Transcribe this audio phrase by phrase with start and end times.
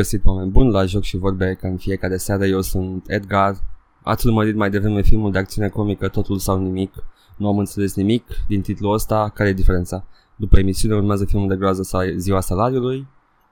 [0.00, 2.46] Bun găsit, oameni buni, la Joc și Vorbe, ca în fiecare seară.
[2.46, 3.56] Eu sunt Edgar.
[4.02, 6.94] Ați urmărit mai devreme filmul de acțiune comică Totul sau Nimic.
[7.36, 9.30] Nu am înțeles nimic din titlul ăsta.
[9.34, 10.04] Care e diferența?
[10.36, 13.06] După emisiune urmează filmul de groază sau Ziua Salariului.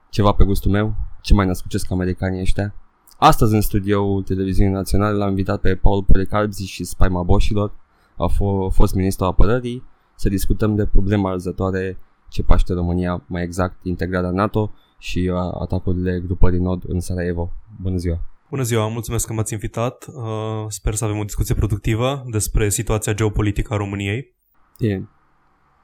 [0.09, 0.95] Ceva pe gustul meu.
[1.21, 2.75] Ce mai nascucesc americanii ăștia.
[3.17, 7.71] Astăzi în studioul televiziunii naționale l-am invitat pe Paul Policarzi și Spaima Boșilor.
[8.17, 9.83] A f- fost ministrul apărării.
[10.15, 11.97] Să discutăm de problema arzătoare
[12.29, 17.51] ce paște România, mai exact integrarea NATO și uh, atacurile grupării Nord în Sarajevo.
[17.81, 18.21] Bună ziua!
[18.49, 20.05] Bună ziua, mulțumesc că m-ați invitat.
[20.07, 24.35] Uh, sper să avem o discuție productivă despre situația geopolitică a României.
[24.77, 25.01] Yeah.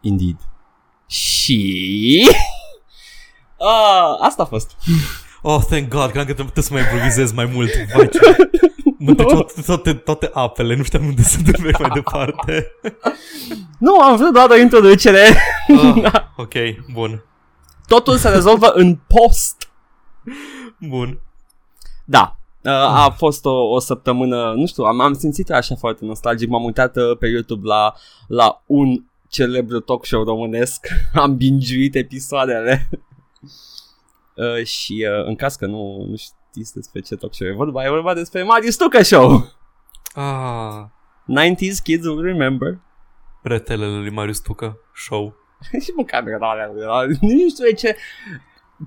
[0.01, 0.37] Indeed.
[1.07, 2.29] Și...
[3.57, 4.75] Uh, asta a fost.
[5.41, 7.69] Oh, thank God, cred că trebuie să mai improvizez mai mult.
[7.95, 8.19] Vai, ce...
[8.97, 12.67] Mă toate, toate, toate apele, nu știam unde să merg mai departe.
[13.85, 15.25] nu, am vrut doar o introducere.
[16.03, 16.53] Ah, ok,
[16.93, 17.23] bun.
[17.87, 19.69] Totul se rezolvă în post.
[20.79, 21.19] Bun.
[22.05, 26.49] Da, uh, a fost o, o săptămână, nu știu, am, am simțit așa foarte nostalgic,
[26.49, 27.93] m-am uitat uh, pe YouTube la,
[28.27, 32.89] la un celebru talk show românesc, am bingiuit episoadele
[34.35, 37.85] uh, și uh, în caz că nu, nu știți despre ce talk show e vorba,
[37.85, 39.53] e vorba despre Marius Tucă Show.
[40.13, 40.85] Ah,
[41.25, 42.79] 90s kids will remember.
[43.41, 45.44] retelele lui Marius Tucă, show.
[45.83, 46.23] și măcar
[47.21, 47.95] nu știu de ce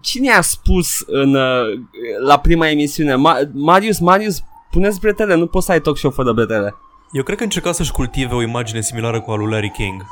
[0.00, 1.80] Cine a spus în, uh,
[2.26, 6.32] la prima emisiune Ma- Marius, Marius, puneți bretele, nu poți să ai talk show fără
[6.32, 6.74] bretele.
[7.12, 10.02] Eu cred că încerca să-și cultive o imagine similară cu a lui Larry King.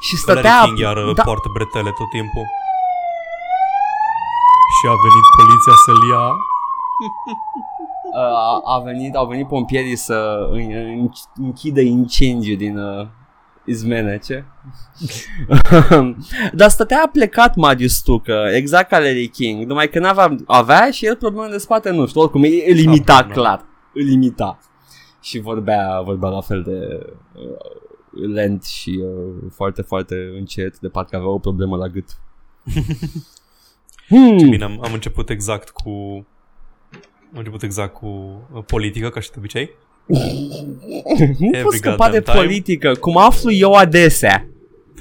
[0.00, 0.62] Și Că Larry stătea...
[0.64, 2.46] King iar da, poartă bretele tot timpul.
[4.80, 6.26] Și a venit poliția să-l ia.
[8.22, 12.78] a, a venit, au venit pompierii să în- în- închidă incendiu din
[13.68, 14.44] uh, izmene, ce?
[16.52, 21.16] Dar stătea plecat Marius Tucă, exact ca Larry King, numai că n-avea, avea și el
[21.16, 23.36] probleme de spate, nu știu, oricum îl limita Habar n-am.
[23.36, 23.64] clar,
[23.94, 24.58] îl limita.
[25.20, 27.78] Și vorbea, vorbea la fel de uh,
[28.32, 32.08] lent și uh, foarte, foarte încet, de parcă avea o problemă la gât.
[34.08, 34.38] hmm.
[34.38, 35.90] Ce bine, am, am început exact cu...
[37.32, 39.70] Am început exact cu uh, politică, ca și de obicei.
[41.38, 42.36] Nu Every pot scăpa de goddamn time.
[42.36, 44.46] politică, cum aflu eu adesea.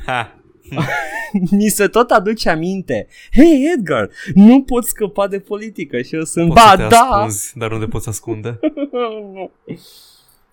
[0.06, 0.40] Ha!
[1.52, 3.08] Mi se tot aduce aminte.
[3.34, 7.00] Hei Edgar, nu pot scăpa de politică și eu sunt, Poți ba să te da.
[7.00, 8.60] ascunzi, dar nu te poți ascunde.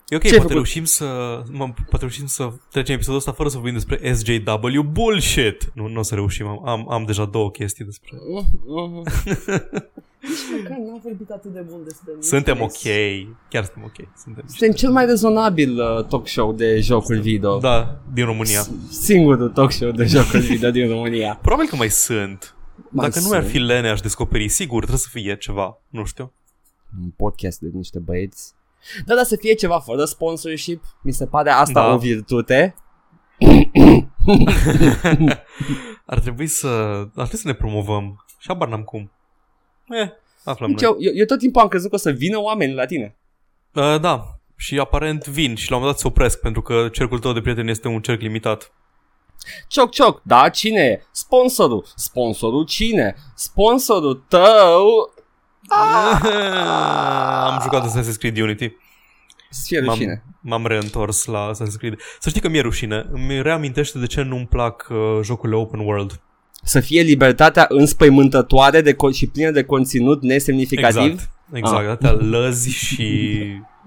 [0.07, 0.51] E ok, Ce ai poate făcut?
[0.51, 1.05] reușim să
[1.51, 5.71] mă, poate reușim să trecem episodul ăsta fără să vorbim despre SJW bullshit.
[5.73, 6.47] Nu, nu o să reușim.
[6.47, 8.09] Am, am, am deja două chestii despre.
[10.21, 12.71] Nici măcar n-am vorbit atât de bun despre Suntem ok.
[13.49, 14.07] Chiar suntem ok.
[14.17, 17.57] Suntem Suntem cel mai rezonabil uh, talk show de jocuri video.
[17.59, 18.61] Da, din România.
[18.61, 21.39] S- Singurul talk show de jocuri video din România.
[21.41, 22.55] Probabil că mai sunt.
[22.89, 23.51] Mai Dacă nu ar sunt.
[23.51, 24.47] fi Lene, aș descoperi.
[24.49, 25.81] Sigur, trebuie să fie ceva.
[25.89, 26.33] Nu știu.
[27.03, 28.53] Un podcast de niște băieți.
[29.05, 31.93] Da, dar să fie ceva fără sponsorship, mi se pare asta Da.
[31.93, 32.75] o virtute.
[36.05, 36.67] ar trebui să...
[37.15, 38.25] Ar trebui să ne promovăm.
[38.39, 39.11] Și abar n-am cum.
[39.89, 40.09] Eh,
[40.43, 40.91] aflăm Deci noi.
[40.91, 43.15] eu, eu, eu tot timpul am crezut că o să vină oameni la tine.
[43.73, 47.19] Uh, da, și aparent vin și la un moment dat se opresc pentru că cercul
[47.19, 48.71] tău de prieteni este un cerc limitat.
[49.67, 51.01] Cioc, cioc, da, cine e?
[51.11, 51.85] Sponsorul.
[51.95, 53.15] Sponsorul cine?
[53.35, 55.13] Sponsorul tău...
[55.69, 58.71] Am jucat Assassin's Creed Unity.
[59.49, 60.23] Să fie rușine.
[60.41, 61.99] M-am, m-am reîntors la Assassin's Creed.
[62.19, 63.05] Să știi că mi-e rușine.
[63.11, 66.19] Îmi reamintește de ce nu-mi plac uh, jocurile open world.
[66.63, 71.11] Să fie libertatea înspăimântătoare de co- și plină de conținut nesemnificativ.
[71.11, 71.29] Exact.
[71.53, 71.85] Exact.
[71.85, 71.89] Ah.
[71.89, 73.39] Atâtea lăzi și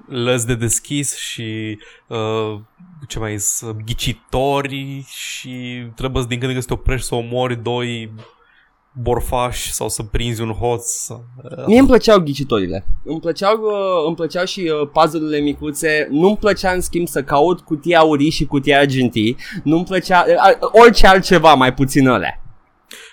[0.09, 2.61] lăzi de deschis și uh,
[3.09, 7.15] ce mai zis, ghicitori și trebuie să din când în când să te oprești să
[7.15, 8.13] omori doi
[9.01, 10.85] borfași sau să prinzi un hoț.
[10.85, 11.25] Sau...
[11.59, 12.87] Uh, Mie îmi plăceau ghicitorile.
[13.05, 16.09] Îmi plăceau, uh, îmi plăceau și uh, puzzle-urile micuțe.
[16.11, 19.37] Nu-mi plăcea în schimb să caut cutii aurii și cutii argintii.
[19.65, 22.43] Nu-mi plăcea uh, orice altceva, mai puțin alea.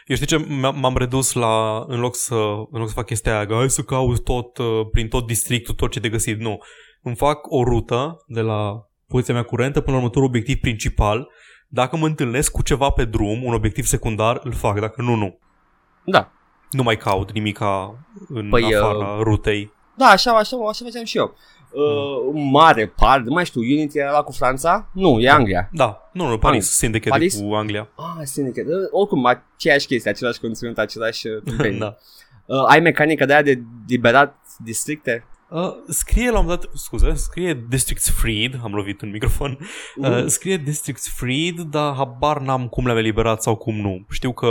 [0.06, 0.46] Eu știi ce?
[0.46, 2.36] M- M-am redus la, în loc să,
[2.72, 5.74] în loc să fac chestia aia, că hai să caut tot, uh, prin tot districtul,
[5.74, 6.40] tot ce de găsit.
[6.40, 6.58] Nu.
[7.02, 11.28] Îmi fac o rută de la poziția mea curentă până la următorul obiectiv principal.
[11.68, 14.80] Dacă mă întâlnesc cu ceva pe drum, un obiectiv secundar, îl fac.
[14.80, 15.38] Dacă nu, nu.
[16.06, 16.32] Da.
[16.72, 17.96] Nu mai caut nimica
[18.30, 19.22] în Păi, păi, afara uh...
[19.22, 19.74] rutei.
[19.98, 21.36] Da, așa, așa, așa făceam și eu.
[21.72, 24.90] Uh, mare par, nu mai știu, Unity era la cu Franța?
[24.94, 25.70] Nu, e Anglia.
[25.72, 27.40] Da, nu, nu, Paris, Syndicate Paris?
[27.40, 27.90] cu Anglia.
[27.96, 28.68] Ah, Syndicate.
[28.68, 31.78] Uh, Oricum, aceeași chestie, același conținut, același uh, tâmpenie.
[31.80, 31.96] da.
[32.46, 35.26] uh, ai mecanica de aia de liberat districte?
[35.50, 39.58] Uh, scrie la un moment dat, scuze, scrie Districts Freed, am lovit în microfon,
[39.96, 40.28] uh, Mhm.
[40.28, 44.06] scrie Districts Freed, dar habar n-am cum le-am eliberat sau cum nu.
[44.10, 44.48] Știu că,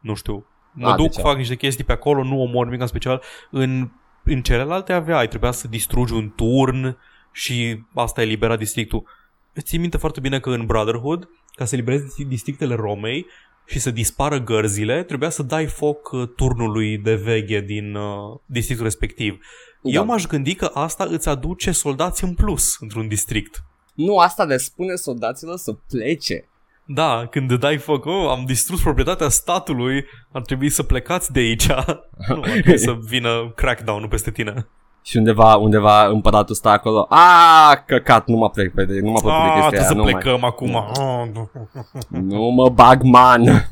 [0.00, 2.86] nu știu, Mă Ah, duc, deci, fac niște chestii pe acolo, nu omor nimic în
[2.86, 3.22] special.
[3.50, 3.90] În,
[4.24, 6.98] în celelalte aveai, trebuia să distrugi un turn
[7.32, 9.08] și asta elibera districtul.
[9.52, 13.26] Îți ții minte foarte bine că în Brotherhood, ca să eliberezi districtele Romei
[13.66, 18.84] și să dispară gărzile, trebuia să dai foc uh, turnului de veghe din uh, districtul
[18.86, 19.38] respectiv.
[19.82, 19.90] Da.
[19.90, 23.64] Eu m-aș gândi că asta îți aduce soldați în plus într-un district.
[23.94, 26.48] Nu, asta le spune soldaților să plece.
[26.84, 31.66] Da, când dai foc, oh, am distrus proprietatea statului, ar trebui să plecați de aici.
[32.28, 34.66] nu, ar trebui să vină crackdown-ul peste tine.
[35.04, 37.06] Și undeva, undeva împăratul stă acolo.
[37.08, 39.94] A, căcat, nu mă plec pe nu mă plăcut de Ah, chestia trebuie aia, să
[39.94, 40.76] nu, mai, plecăm acum.
[40.76, 43.70] Ah, nu mă bag, man.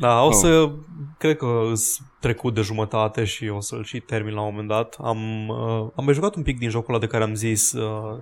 [0.00, 0.32] Da, o Oh.
[0.32, 0.70] să,
[1.18, 4.96] cred că s trecut de jumătate și o să-l și termin la un moment dat.
[5.02, 8.18] Am, uh, am mai jucat un pic din jocul ăla de care am zis uh,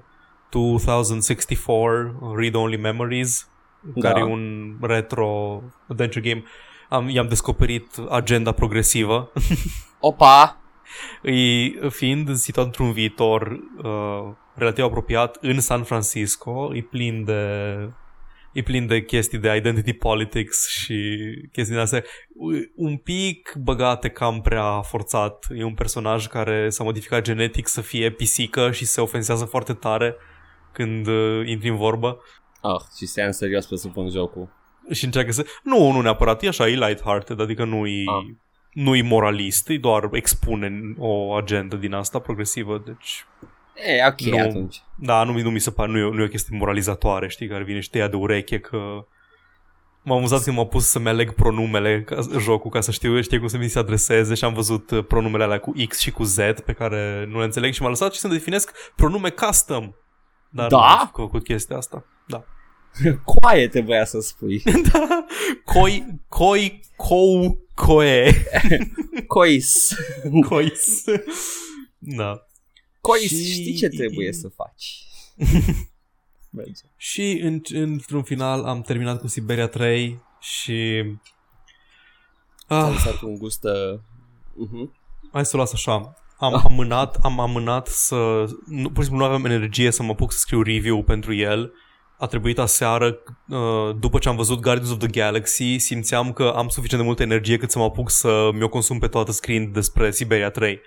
[0.50, 3.48] 2064 Read Only Memories,
[3.80, 4.08] Da.
[4.08, 6.42] care e un retro adventure game.
[6.88, 9.32] Am, i-am descoperit agenda progresivă.
[10.00, 10.60] Opa,
[11.22, 17.42] E, fiind situat într-un viitor uh, relativ apropiat în San Francisco, e plin de
[18.52, 21.16] e plin de chestii de identity politics și
[21.52, 22.02] chestii din astea.
[22.76, 25.46] Un pic băgate cam prea forțat.
[25.54, 30.16] E un personaj care s-a modificat genetic să fie pisică și se ofensează foarte tare
[30.84, 32.18] când uh, intri în vorbă
[32.62, 34.48] ah, și se ia în serios presupun jocul.
[34.90, 35.46] și încearcă să...
[35.62, 38.34] Nu, nu neapărat, e așa, e light-hearted, adică nu e, Ah.
[38.72, 43.24] nu e moralist, e doar expune o agendă din asta progresivă, deci...
[43.74, 44.38] E, ok, Nu.
[44.38, 44.82] atunci.
[44.96, 47.48] Da, nu, mi- nu mi se pare, nu e, nu e o chestie moralizatoare, știi,
[47.48, 48.78] care vine și te ia de ureche că...
[50.02, 53.48] M-am amuzat când m-a pus să-mi aleg pronumele ca, jocul ca să știu, știi cum
[53.48, 56.36] să mi se adreseze și am văzut uh, pronumele alea cu X și cu Z
[56.36, 59.92] pe care nu le înțeleg și m-a lăsat și să-mi definesc pronume custom.
[60.50, 60.76] Dar Da?
[60.76, 62.04] nu am făcut chestia asta.
[62.26, 62.44] Da.
[63.24, 64.62] Coaie trebuia să spui.
[64.92, 65.26] da.
[65.64, 68.30] Coi, coi, cou, coe.
[69.26, 69.94] Cois.
[70.48, 71.04] Cois.
[71.98, 72.46] da.
[73.00, 75.02] Cois, Și- știi ce trebuie să faci.
[76.50, 76.82] Merge.
[76.96, 81.02] Și în, într-un final am terminat cu Siberia 3 și...
[82.66, 83.64] Ți-a Ah, lăsat un gust...
[83.64, 83.98] Uh...
[84.66, 84.90] Uh-huh.
[85.32, 86.14] hai să o las așa.
[86.38, 88.44] Am amânat, am amânat să...
[88.66, 91.72] Nu, pur și simplu nu aveam energie să mă apuc să scriu review pentru el.
[92.18, 93.18] A trebuit aseară,
[93.48, 97.22] uh, după ce am văzut Guardians of the Galaxy, simțeam că am suficient de multă
[97.22, 100.80] energie cât să mă apuc să mi-o consum pe toată scriind despre Siberia 3.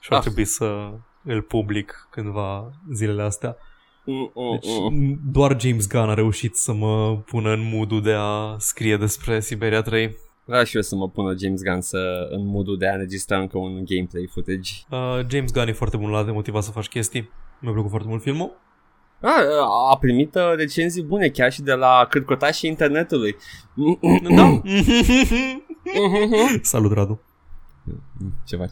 [0.00, 0.22] Și ar Ah.
[0.22, 0.90] trebui să
[1.24, 3.56] îl public cândva zilele astea.
[4.04, 5.20] Mm, mm, Deci mm.
[5.24, 9.82] doar James Gunn a reușit să mă pună în modul de a scrie despre Siberia
[9.82, 10.16] 3.
[10.46, 13.58] Vreau și eu să mă pună James Gunn să, în modul de a înregistra încă
[13.58, 14.72] un gameplay footage.
[14.90, 17.30] Uh, James Gunn e foarte bun la de motivat să faci chestii.
[17.60, 18.60] Mi-a plăcut foarte mult filmul.
[19.20, 19.32] A,
[19.90, 23.36] a primit uh, recenzii bune chiar și de la cârcotașii internetului.
[24.36, 24.62] da?
[26.62, 27.20] Salut, Radu.
[28.44, 28.70] Ce faci?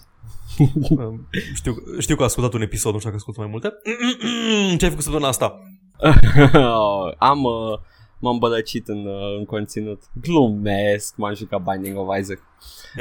[0.58, 1.14] Uh,
[1.54, 3.72] știu, știu că a ascultat un episod, nu știu dacă ascultă mai multe.
[4.78, 5.60] Ce ai făcut săptămâna asta?
[7.18, 7.42] Am...
[7.42, 7.78] Uh,
[8.24, 10.02] m-am bălăcit în, uh, în conținut.
[10.22, 12.38] Glumesc, m-am jucat Binding of Isaac.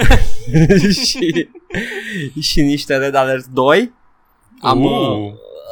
[1.06, 1.50] și,
[2.40, 3.94] și niște Red Alert 2.
[4.62, 4.92] Am, uh,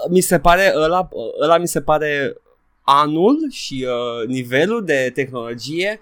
[0.02, 1.10] Uh, mi se pare ăla,
[1.44, 2.38] ăla mi se pare
[2.82, 6.00] anul și uh, nivelul de tehnologie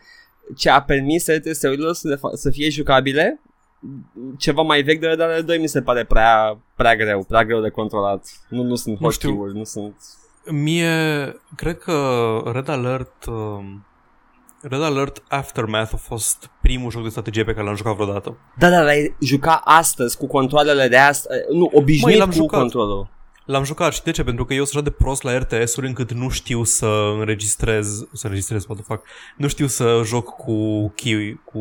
[0.57, 3.41] ce a permis RTS-urilor să, le fa- să fie jucabile
[4.37, 7.61] ceva mai vechi de Red Alert 2 mi se pare prea, prea greu, prea greu
[7.61, 8.27] de controlat.
[8.49, 9.29] Nu, nu sunt Nu știu.
[9.29, 9.95] hotkey-uri, nu sunt...
[10.45, 13.25] mie, cred că Red Alert...
[13.25, 13.83] um,
[14.61, 18.37] Red Alert Aftermath a fost primul joc de strategie pe care l-am jucat vreodată.
[18.57, 22.59] Da, da, l-ai juca astăzi cu controlele de astăzi, nu, obișnuit Măi, l-am cu jucat.
[22.59, 23.09] controlul.
[23.45, 24.23] L-am jucat și de ce?
[24.23, 26.85] Pentru că eu sunt așa de prost la RTS-uri încât nu știu să
[27.19, 31.59] înregistrez, să înregistrez, what the fuck, nu știu să joc cu key, cu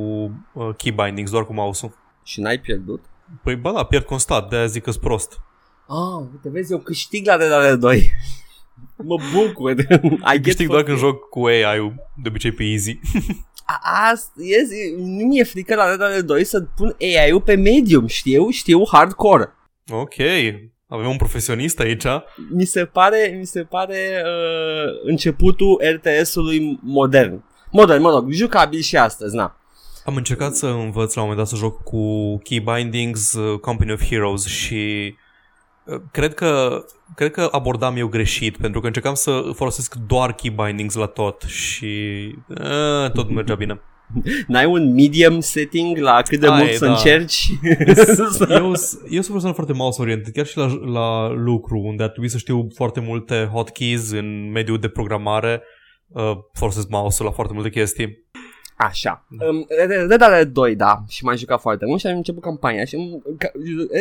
[0.52, 1.92] uh, key bindings, doar cu mouse-ul.
[2.23, 3.04] Și n-ai pierdut?
[3.42, 5.40] Păi ba da, pierd constant, de-aia zic că sunt prost.
[5.87, 8.12] Ah, uite, vezi, eu câștig la Red Alert 2.
[9.05, 9.71] Mă bucur.
[9.71, 9.76] I
[10.33, 12.99] get Câștig doar fucking- când joc cu AI-ul, de obicei pe easy.
[13.64, 18.07] A- Asta yes, nu mi-e frică la Red Alert 2 să pun AI-ul pe medium,
[18.07, 19.52] știu, știu hardcore.
[19.90, 20.14] ok,
[20.88, 22.05] avem un profesionist aici.
[22.50, 27.45] Mi se pare, mi se pare uh, începutul RTS-ului modern.
[27.71, 29.57] Modern, mă rog, jucabil și astăzi, na.
[30.05, 33.93] Am încercat să învăț la un moment dat să joc cu key bindings, uh, Company
[33.93, 34.75] of Heroes și
[35.12, 35.19] uh,
[36.12, 40.95] cred că, cred că abordam eu greșit pentru că încercam să folosesc doar key bindings
[40.95, 41.95] la tot și
[42.49, 43.80] uh, tot mergea bine.
[44.47, 46.90] N-ai un medium setting la cât de Ai, mult să da.
[46.90, 47.47] încerci?
[48.49, 52.02] eu, s- eu sunt o persoană foarte mouse oriented, chiar și la, la lucru, unde
[52.02, 55.62] ar trebui să știu foarte multe hotkeys în mediul de programare,
[56.09, 58.27] uh, folosesc mouse-ul la foarte multe chestii.
[58.78, 59.25] Așa.
[59.50, 62.85] Um, Red Red Alert 2, da, și m-am jucat foarte mult și am început campania
[62.85, 63.50] și um, ca-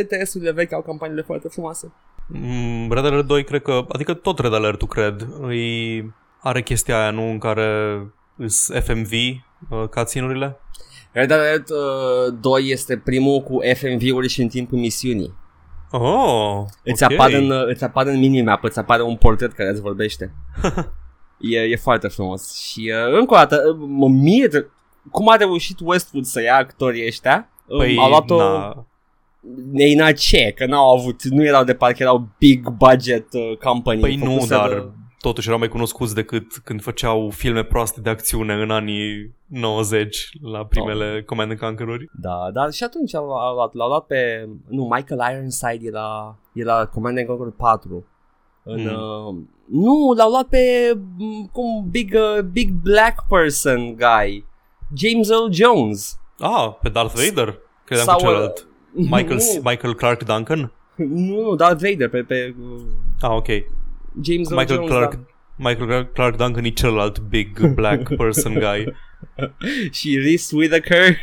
[0.01, 1.91] RTS-urile vechi au campaniile foarte frumoase.
[2.27, 7.11] Mm, Red Alert 2 cred că, adică tot Red Alert cred, îi are chestia aia,
[7.11, 7.99] nu, în care
[8.37, 10.59] îs FMV, uh, cutscene-urile?
[11.11, 15.33] Red Alert uh, 2 este primul cu FMV-uri și în timpul misiunii.
[15.91, 17.11] Oh, Îți, ok.
[17.11, 20.31] apare în, îți apare în minimap, îți apare un portret care îți vorbește.
[21.39, 22.57] e, e foarte frumos.
[22.59, 24.49] Și uh, încă o dată, uh, mă mir
[25.11, 27.49] cum a reușit Westwood să ia actorii ăștia.
[27.67, 28.85] Păi, Um, a luat-o na,
[29.73, 33.99] ei na ce, că n-au avut, nu erau de parcă erau big budget uh, company.
[33.99, 38.53] păi nu, Făcuseră- dar totuși erau mai cunoscuți decât când făceau filme proaste de acțiune
[38.53, 41.23] în anii 90 la primele oh.
[41.23, 42.09] Command and Conquer-uri.
[42.21, 46.85] Da, dar și atunci l-au l-au luat, l-au luat pe, nu, Michael Ironside era, era
[46.85, 48.05] Command and Conquer 4.
[48.67, 48.85] În, Mm.
[48.85, 54.45] uh, nu, l-au luat pe m, cum big, uh, big black person guy.
[54.95, 56.19] James Earl Jones.
[56.39, 57.57] Ah, pe Darth Vader?
[57.85, 58.67] Credeam Sau, cu celălalt.
[58.93, 60.71] uh, Michael, nu, Michael Clark Duncan?
[60.95, 62.81] nu, nu, Darth Vader, pe, pe uh,
[63.21, 63.47] Ah, ok.
[64.21, 64.89] James Earl Michael Jones.
[64.89, 65.19] Clark, Da.
[65.57, 68.93] Michael Clark Duncan e celălalt big black person guy.
[69.91, 71.17] Și Reese Whitaker,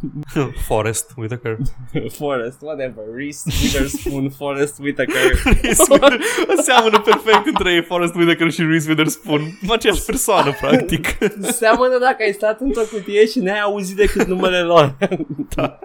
[0.66, 1.56] Forrest Whitaker.
[2.18, 5.30] Forrest, whatever, Reese Witherspoon, Forrest Whitaker.
[5.62, 6.20] Reese Wither-
[6.62, 9.40] Seamănă perfect între ei Forrest Whitaker și Reese Witherspoon.
[9.68, 11.06] Aceeași persoană, practic.
[11.40, 14.96] Seamănă dacă ai stat într-o cutie și n-ai auzit decât numele lor.
[15.54, 15.78] Da.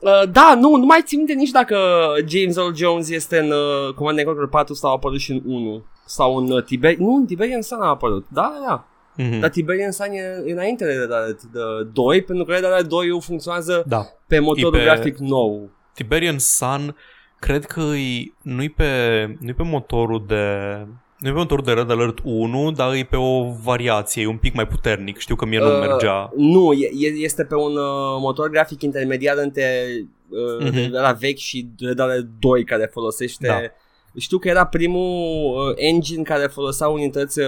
[0.00, 1.76] Uh, da, nu, nu mai țin minte nici dacă
[2.28, 5.42] James Earl Jones este în uh, Command and Conquer 4 sau a apărut și în
[5.44, 6.96] 1 sau în uh, Tiber...
[6.96, 8.26] Nu, în Tiberian Sun a apărut.
[8.28, 8.86] Da, da.
[9.24, 9.38] Mhm.
[9.40, 11.60] Dar Tiberian Sun e înainte de Red Alert de
[11.92, 14.06] 2 pentru că Red Alert 2 funcționează Da.
[14.26, 15.68] pe motorul E pe- grafic nou.
[15.94, 16.96] Tiberian Sun
[17.38, 18.86] cred că e, nu-i pe,
[19.40, 20.44] nu pe motorul de
[21.18, 24.36] nu e pe motorul de Red Alert 1, dar e pe o variație, e un
[24.36, 25.18] pic mai puternic.
[25.18, 26.32] Știu că mie nu Uh, mergea.
[26.36, 29.86] Nu, e, e- este pe un uh, motor grafic intermediar între
[30.28, 30.72] uh, Mhm.
[30.90, 33.46] de la vechi și Red Alert 2 care folosește...
[33.46, 33.60] Da.
[34.18, 37.46] Știu că era primul uh, engine care folosea unități uh,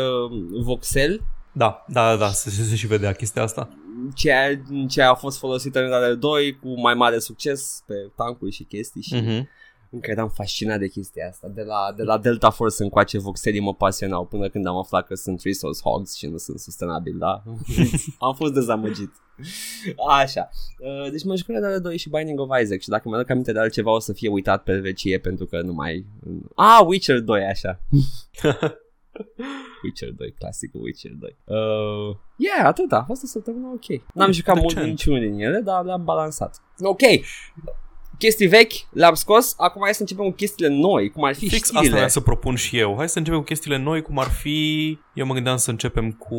[0.64, 1.20] voxel,
[1.52, 3.68] Da, da, da, se, se, se și vedea chestia asta.
[4.14, 8.52] ceea ce a fost folosit în Red Alert 2 cu mai mare succes pe tancuri
[8.52, 9.48] și chestii și Mhm.
[9.90, 11.48] Încă eram fascinat de chestia asta.
[11.48, 15.14] De la, de la Delta Force încoace voxelii mă pasionau până când am aflat că
[15.14, 17.42] sunt resource hogs și nu sunt sustenabili, da?
[18.26, 19.12] am fost dezamăgit.
[20.08, 20.48] Așa.
[20.78, 23.30] Uh, Deci mă jucat Red Alert 2 și Binding of Isaac și dacă mă aduc
[23.30, 26.06] aminte de altceva o să fie uitat pe vecie pentru că nu mai...
[26.54, 27.80] Ah, Witcher 2, așa.
[29.84, 31.36] Witcher 2, clasicul Witcher 2.
[31.44, 34.14] Uh, yeah, atât, a fost o săptămână ok.
[34.14, 34.90] N-am jucat mult Decent.
[34.90, 36.62] niciunul din ele, dar le-am balansat.
[36.80, 37.00] Ok,
[38.18, 41.62] chestii vechi le-am scos, acum hai să începem cu chestiile noi, cum ar fi Fix
[41.62, 41.92] asta știrile.
[41.94, 42.94] vreau să propun și eu.
[42.96, 44.98] Hai să începem cu chestiile noi, cum ar fi...
[45.14, 46.36] Eu mă gândeam să începem cu,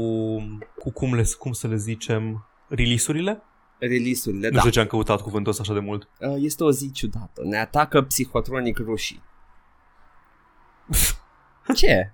[0.80, 3.42] cu cum, le, cum să le zicem, release-urile?
[3.80, 4.60] Release-urile, Nu da.
[4.60, 6.10] știu ce am căutat cuvântul ăsta așa de mult.
[6.20, 7.42] Uh, Este o zi ciudată.
[7.44, 9.22] Ne atacă psihotronic rușii.
[11.76, 12.14] Ce?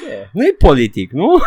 [0.00, 0.28] Ce?
[0.32, 1.38] Nu e politic, nu?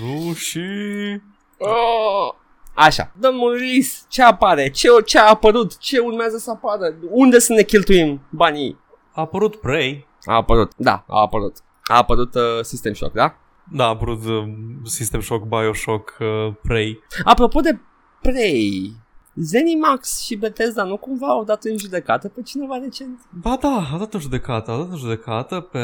[0.00, 1.22] Rușii...
[1.58, 2.34] Oh!
[2.80, 7.38] Așa, dăm un release, ce apare, ce, ce a apărut, ce urmează să apară, unde
[7.38, 8.78] să ne cheltuim banii.
[9.12, 10.06] A apărut Prey.
[10.24, 11.56] A apărut, da, a apărut.
[11.84, 13.36] A apărut uh, System Shock, da?
[13.72, 14.48] Da, a apărut uh,
[14.84, 16.98] System Shock, Bioshock, uh, Prey.
[17.24, 17.78] Apropo de
[18.22, 18.92] Prey,
[19.40, 23.18] Zenimax și Bethesda nu cumva au dat în judecată pe cineva recent?
[23.30, 25.78] Ba da, a dat în judecată, a dat în judecată pe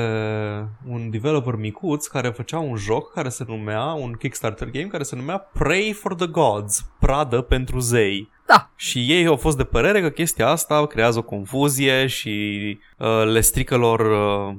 [0.88, 5.16] un developer micuț care făcea un joc care se numea, un Kickstarter game care se
[5.16, 8.32] numea Pray for the Gods, pradă pentru zei.
[8.46, 8.70] Da.
[8.76, 13.40] Și ei au fost de părere că chestia asta creează o confuzie și uh, le
[13.40, 14.56] strică lor uh,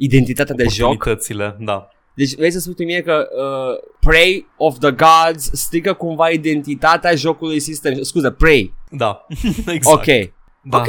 [0.00, 1.56] Identitatea de joc oportunitățile.
[1.58, 1.88] Da.
[2.18, 7.14] Deci vrei să spui tu mie că uh, Prey of the Gods strică cumva identitatea
[7.14, 8.74] jocului System Scuze, Prey.
[8.90, 9.26] Da,
[9.66, 9.96] exact.
[9.96, 10.06] Ok.
[10.62, 10.78] Da.
[10.78, 10.86] Ok.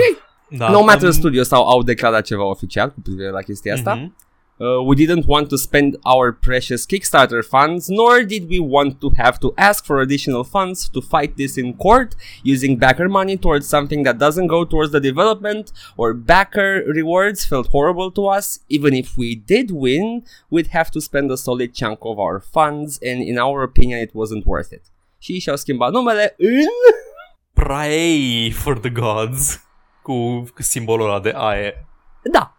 [0.49, 3.93] Da, no Matter am- Studios sau au declarat ceva oficial cu privire la chestia asta.
[3.93, 4.15] Mhm.
[4.61, 9.09] Uh, we didn't want to spend our precious Kickstarter funds, nor did we want to
[9.11, 12.13] have to ask for additional funds to fight this in court
[12.43, 17.67] using backer money towards something that doesn't go towards the development or backer rewards felt
[17.67, 18.59] horrible to us.
[18.67, 22.99] Even if we did win, we'd have to spend a solid chunk of our funds,
[23.01, 24.81] and in our opinion, it wasn't worth it.
[25.19, 26.67] Și și-au schimbat numele în...
[27.53, 29.63] Pray for the Gods
[30.01, 31.87] cu simbolul ăla de aie.
[32.31, 32.58] Da,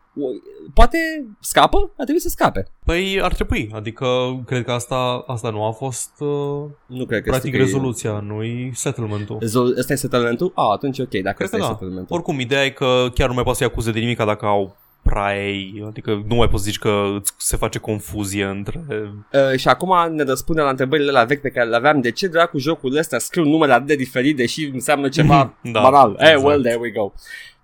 [0.75, 0.99] poate
[1.41, 1.91] scapă?
[1.97, 2.67] A trebuit să scape.
[2.85, 4.07] Păi ar trebui, adică
[4.47, 6.29] cred că asta, asta nu a fost uh,
[6.87, 9.37] Nu cred că practic strică- rezoluția, nu-i settlement-ul.
[9.41, 10.53] Rezol- Ăsta e settlementul?
[10.55, 11.73] Ah, atunci ok, dacă Cred ăsta că e da.
[11.73, 12.17] settlementul.
[12.17, 15.47] Oricum, ideea e că chiar nu mai poate să-i acuze de nimic dacă au prea
[15.47, 18.85] ei, adică nu mai poți zici că îți se face confuzie între...
[18.89, 22.01] Uh, și acum ne răspunde la întrebările la vechi pe care le aveam.
[22.01, 26.17] De ce dracu jocul ăsta scriu numele atât de diferit, deși înseamnă ceva Da, banal?
[26.19, 26.45] Eh, exact.
[26.45, 27.13] well, there we go.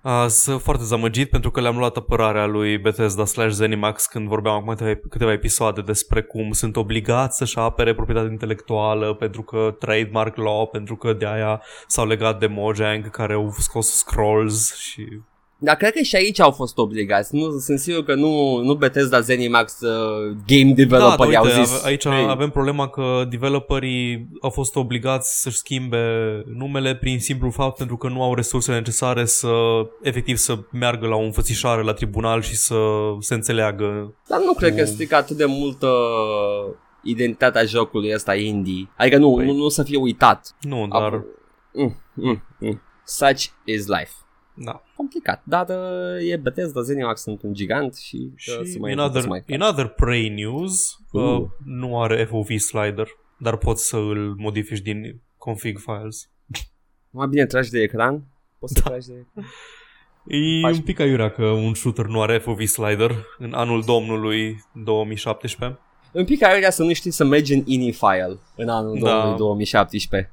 [0.06, 4.54] Uh, sunt foarte zamăgit pentru că le-am luat apărarea lui Bethesda slash Zenimax când vorbeam
[4.54, 10.36] acum câteva, câteva episoade despre cum sunt obligați să-și apere proprietatea intelectuală pentru că trademark
[10.36, 15.20] law, pentru că de aia s-au legat de Mojang care au scos scrolls și
[15.58, 17.34] Dar cred că și aici au fost obligați.
[17.34, 21.72] Nu, sunt sigur că nu, nu Bethesda Zenimax uh, game developer da, au uite, zis.
[21.78, 27.50] ave- aici "Hey, avem problema că developerii au fost obligați să-și schimbe numele prin simplu
[27.50, 29.50] fapt pentru că nu au resursele necesare să
[30.02, 32.76] efectiv să meargă la o înfățișare la tribunal și să
[33.20, 34.14] se înțeleagă.
[34.28, 34.86] Dar nu cred că Nu.
[34.86, 35.88] strică atât de mult uh,
[37.02, 38.88] identitatea jocului ăsta indie.
[38.96, 39.46] Adică nu, Păi.
[39.46, 40.54] nu, nu să fie uitat.
[40.60, 41.22] Nu, dar...
[41.72, 42.80] Mm, mm, mm.
[43.04, 44.10] Such is life.
[44.58, 44.82] Da.
[44.96, 48.98] Complicat, dar uh, e Bethesda, Zenimax sunt un gigant și, uh, Și să mai in,
[48.98, 51.22] să other, mai in other Prey news, uh.
[51.22, 51.46] Uh.
[51.64, 53.06] nu are FOV slider,
[53.38, 56.30] dar poți să îl modifici din config files.
[57.10, 58.24] Mai bine tragi de ecran?
[58.58, 59.44] Poți să tragi de ecran?
[60.26, 64.64] E Faci- un pic aiurea că un shooter nu are FOV slider în anul domnului
[64.84, 65.80] 2017.
[66.16, 69.10] Un pic aiurea să nu știi să mergi în ini file în anul Da.
[69.10, 70.32] 2000 2017.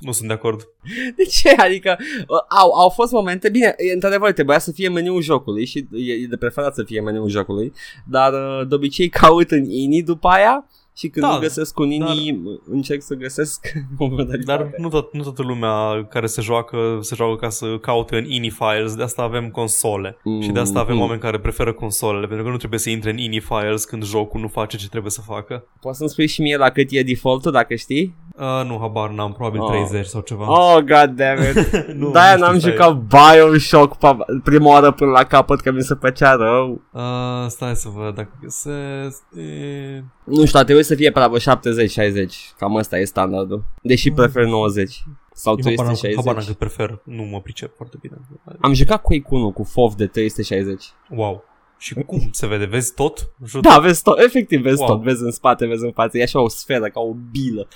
[0.00, 0.60] Nu sunt de acord.
[1.16, 1.50] De ce?
[1.50, 5.86] Adică uh, au, au fost momente, bine, e, într-adevăr trebuia să fie meniul jocului și
[5.92, 7.72] e, e de preferat să fie meniul jocului,
[8.06, 11.90] dar uh, de obicei caut în ini după aia și când Da, nu găsesc un
[11.90, 14.62] ini încerc să găsesc o modalitate.
[14.62, 18.24] Dar nu, tot, nu toată lumea care se joacă se joacă ca să caute în
[18.30, 20.16] ini files, de asta avem console.
[20.24, 21.00] Mm, Și de asta avem mm.
[21.00, 24.40] oameni care preferă consolele, pentru că nu trebuie să intre în ini files când jocul
[24.40, 25.66] nu face ce trebuie să facă.
[25.80, 28.14] Poți să-mi spui și mie la cât e default dacă știi?
[28.36, 29.68] Uh, nu, habar n-am, probabil Oh.
[29.70, 30.50] 30 sau ceva.
[30.50, 31.72] Oh, god damn it.
[32.00, 35.82] Nu, De-aia nu n-am știu, jucat Bioshock pa- prima oară până la capăt că mi
[35.82, 36.80] se făcea rău.
[36.92, 37.02] Uh,
[37.48, 39.22] stai să văd dacă găsesc...
[39.36, 40.02] E...
[40.24, 42.26] Nu știu, a trebuit să fie pe la vreo 70-60.
[42.58, 43.64] Cam asta e standardul.
[43.82, 45.04] Deși prefer 90.
[45.36, 46.14] Sau Eu habar n-am, 360.
[46.16, 48.14] habar n-am cât prefer, nu mă pricep foarte bine.
[48.60, 50.84] Am jucat Quake 1 cu FOV de 360.
[51.10, 51.44] Wow.
[51.78, 52.64] Și cum se vede?
[52.64, 53.30] Vezi tot?
[53.46, 54.88] Jur- Da, vezi tot, efectiv vezi Wow.
[54.88, 57.68] tot, vezi în spate, vezi în față, e așa o sferă, ca o bilă.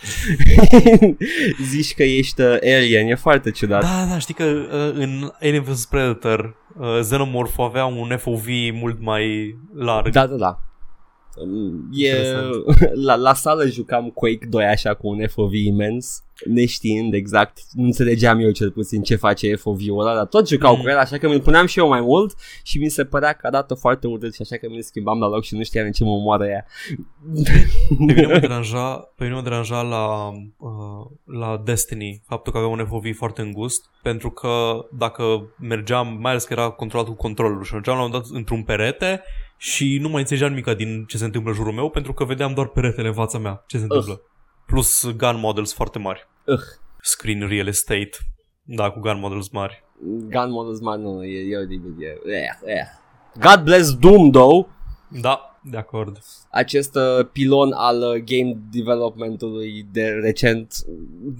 [1.70, 3.82] Zici că ești uh, alien, e foarte ciudat.
[3.82, 9.00] Da, da, știi că uh, în Alien vs Predator uh, Xenomorph avea un FOV mult
[9.00, 10.12] mai larg.
[10.12, 10.58] Da, da, da.
[11.46, 12.94] Mm, E, Interesant.
[13.04, 18.38] la, la sală jucam Quake 2 așa cu un FOV imens, neștiind exact, nu înțelegeam
[18.40, 20.82] eu cel puțin ce face FOV-ul ăla, dar tot jucau Mm.
[20.82, 23.46] cu el, așa că mi-l puneam și eu mai mult și mi se părea că
[23.46, 26.04] arată foarte urât și așa că mi-l schimbam la loc și nu știam în ce
[26.04, 26.66] mă omoară ea.
[27.44, 27.66] Pe
[27.98, 32.86] mine mă deranja, pe mine mă deranja la, uh, la Destiny faptul că avea un
[32.88, 35.22] FOV foarte îngust pentru că dacă
[35.60, 38.62] mergeam, mai ales că era controlat cu controlul și mergeam la un moment dat într-un
[38.62, 39.22] perete
[39.58, 42.54] și nu mai înțelegeam nimic din ce se întâmplă în jurul meu pentru că vedeam
[42.54, 44.20] doar peretele în fața mea, ce se întâmplă.
[44.66, 46.28] Plus gun models foarte mari.
[46.46, 46.62] Ugh.
[47.02, 48.10] Screen real estate.
[48.62, 49.84] Da, cu gun models mari.
[50.30, 52.84] Gun models man, nu, e, e oribil, e, eh, eh.
[53.40, 54.66] God bless Doom, though,
[55.20, 56.18] Da, de acord.
[56.50, 60.74] acest uh, pilon al uh, game developmentului de recent,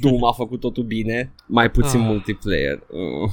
[0.01, 2.07] Doom a făcut totul bine, mai puțin Ah.
[2.07, 2.79] multiplayer.
[2.91, 3.31] Uh.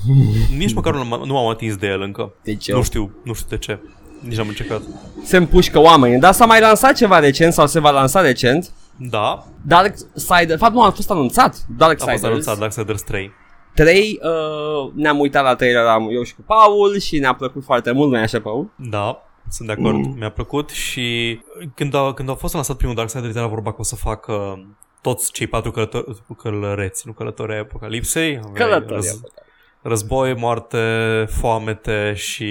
[0.58, 2.34] Nici măcar nu, m- nu m-am atins de el încă.
[2.44, 2.84] Deci Nu eu.
[2.84, 3.80] știu, nu știu de ce.
[4.28, 4.82] Nici n-am încercat.
[5.24, 8.72] se împușcă oamenii, dar s-a mai lansat ceva recent sau se va lansa recent.
[8.98, 13.02] Da, Dark Side, de fapt nu a fost anunțat, Dark a fost Side anunțat Darksiders
[13.02, 13.32] 3.
[13.76, 17.92] 3, uh, ne-am uitat la trailer am eu și cu Paul și ne-a plăcut foarte
[17.92, 18.70] mult, nu așa Paul?
[18.76, 19.18] Da,
[19.50, 20.16] sunt de acord, Mm.
[20.18, 21.40] mi-a plăcut și
[21.76, 24.66] când a, când a fost lansat primul Darksiders era vorba că o să facă
[25.02, 26.06] toți cei patru călători,
[26.38, 28.38] călăreți, nu călători ai apocalipsei.
[28.38, 29.10] Aveai Călătorie.
[29.10, 29.44] răz-
[29.88, 30.78] război, moarte,
[31.28, 32.46] foamete și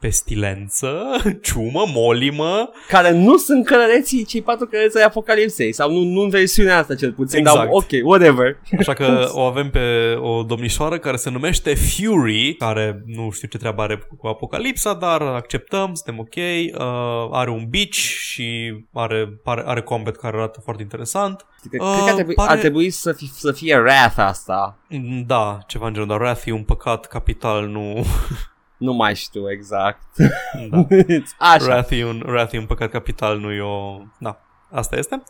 [0.00, 1.02] pestilență,
[1.42, 2.70] ciumă, molimă.
[2.88, 6.94] care nu sunt călăreții, cei patru călăreți ai Apocalipsei sau nu, nu în versiunea asta
[6.94, 7.74] cel puțin, dar Exact.
[7.74, 8.56] ok, whatever.
[8.78, 13.58] Așa că o avem pe o domnișoară care se numește Fury, care nu știu ce
[13.58, 16.34] treabă are cu apocalipsa, dar acceptăm, suntem ok.
[16.36, 21.46] Uh, are un beach și are, are, are combat care arată foarte interesant.
[21.68, 24.76] Cred, Uh, cred că ar trebui, pare- ar trebui să, fi, să fie Wrath asta.
[24.88, 28.04] Mm, Da, ceva în genul, dar Wrath e un păcat capital, nu...
[28.76, 30.02] Nu mai știu exact.
[30.70, 30.86] da.
[31.54, 31.64] Așa.
[31.64, 33.98] Wrath e, un, Wrath e un păcat capital, nu e o...
[34.18, 34.40] Da,
[34.70, 35.22] asta este.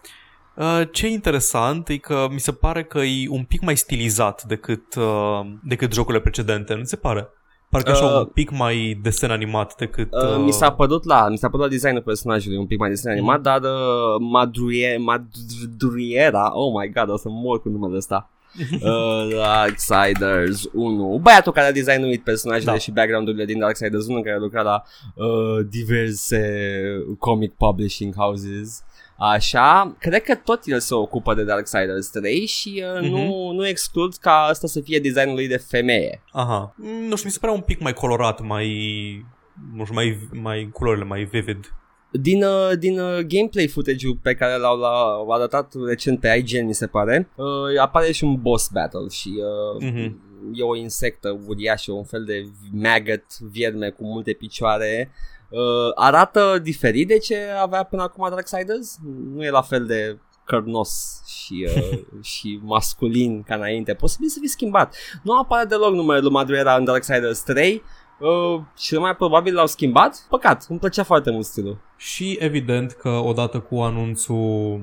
[0.54, 4.42] Uh, ce e interesant e că mi se pare că e un pic mai stilizat
[4.42, 7.28] decât, uh, decât jocurile precedente, nu ți se pare?
[7.70, 10.08] Parcă e așa Uh, un pic mai desen animat decât...
[10.12, 13.12] Uh, mi s-a părut la, mi s-a părut la designul personajului un pic mai desen
[13.12, 18.30] animat, dar uh, Madruie, Madriera, oh my god, o să mor cu numele ăsta.
[18.82, 21.18] uh, Darksiders 1.
[21.22, 22.78] Băiatul care a designuit personajele Da.
[22.78, 24.82] și background-urile din Darksiders 1, care a lucrat la
[25.14, 26.42] uh, diverse
[27.18, 28.82] comic publishing houses.
[29.20, 33.10] Așa, cred că tot el se ocupă de Darksiders 3 și uh, Mhm.
[33.10, 36.22] nu, nu exclud ca asta să fie designul lui de femeie.
[36.32, 36.74] Aha.
[36.76, 38.66] Mm, Nu știu, mi se pare un pic mai colorat, mai...
[39.74, 41.72] Nu știu, mai, mai culorile mai vivid.
[42.10, 46.74] Din, uh, din uh, gameplay footage-ul pe care l-au, l-au arătat recent pe IGN, mi
[46.74, 49.28] se pare, uh, apare și un boss battle și
[49.78, 50.20] uh, Mhm.
[50.54, 55.10] e o insectă uriașă, un fel de maggot, vierme cu multe picioare.
[55.48, 58.98] Uh, arată diferit de ce avea până acum Darksiders?
[59.34, 61.98] Nu e la fel de cărnos și, uh,
[62.32, 63.94] și masculin ca înainte.
[63.94, 64.96] Posibil să fi schimbat.
[65.22, 67.82] Nu apare deloc numele lui Madureira în Darksiders 3
[68.18, 70.26] uh, și mai probabil l-au schimbat.
[70.28, 71.78] Păcat, îmi plăcea foarte mult stilul.
[71.96, 74.80] Și evident că odată cu anunțul,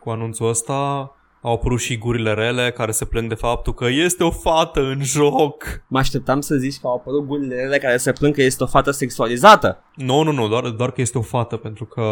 [0.00, 1.10] cu anunțul ăsta
[1.46, 5.02] au apărut și gurile rele care se plâng de faptul că este o fată în
[5.02, 5.64] joc.
[5.86, 8.66] Mă așteptam să zici că au apărut gurile rele care se plâng că este o
[8.66, 9.82] fată sexualizată.
[9.94, 12.02] Nu, nu, nu, doar, doar că este o fată, pentru că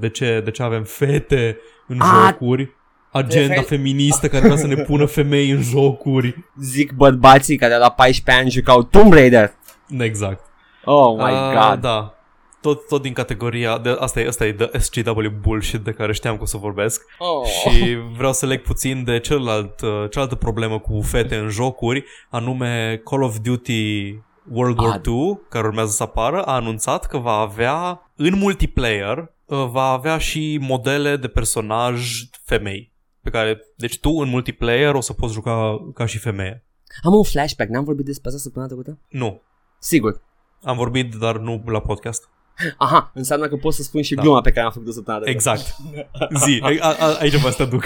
[0.00, 2.74] de ce, de ce avem fete în A, jocuri?
[3.12, 6.44] Agenda refer- feministă care vrea să ne pună femei în jocuri.
[6.60, 9.52] Zic bărbații care la 14 ani jucau Tomb Raider.
[9.98, 10.44] Exact.
[10.84, 11.80] Oh my Ah, god.
[11.80, 12.14] Da.
[12.60, 16.36] Tot, tot din categoria, de, asta, e, asta e the SGW bullshit de care știam
[16.36, 17.46] că o să vorbesc Oh.
[17.46, 23.00] și vreau să leg puțin de celălalt, uh, cealaltă problemă cu fete în jocuri, anume
[23.04, 24.14] Call of Duty
[24.52, 25.00] World War Ah.
[25.02, 30.18] 2, care urmează să apară, a anunțat că va avea în multiplayer uh, va avea
[30.18, 32.10] și modele de personaj
[32.44, 32.92] femei.
[33.22, 36.64] Pe care, deci tu în multiplayer o să poți juca ca și femeie.
[37.02, 38.98] Am un flashback, n-am vorbit despre asta săptămâna trecută?
[39.08, 39.42] Nu.
[39.78, 40.20] Sigur.
[40.62, 42.28] Am vorbit, dar nu la podcast.
[42.76, 44.22] Aha, înseamnă că pot să spun și Da.
[44.22, 45.50] gluma pe care am făcut-o săptămâna trecută.
[45.52, 45.76] Exact.
[46.44, 47.82] Zi, a, a, aici vă să te duc.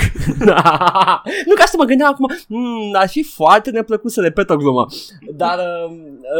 [1.47, 4.87] nu ca asta mă gândeam acum, mm, ar fi foarte neplăcut să repet o glumă.
[5.37, 5.91] Dar, uh,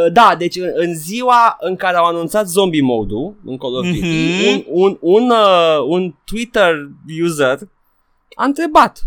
[0.05, 3.85] uh, da, deci în, în ziua în care au anunțat zombie mode-ul în Call of
[3.85, 4.63] Duty, Mhm.
[4.71, 6.73] un, un, un, uh, un Twitter
[7.23, 7.57] user
[8.35, 9.03] a întrebat s-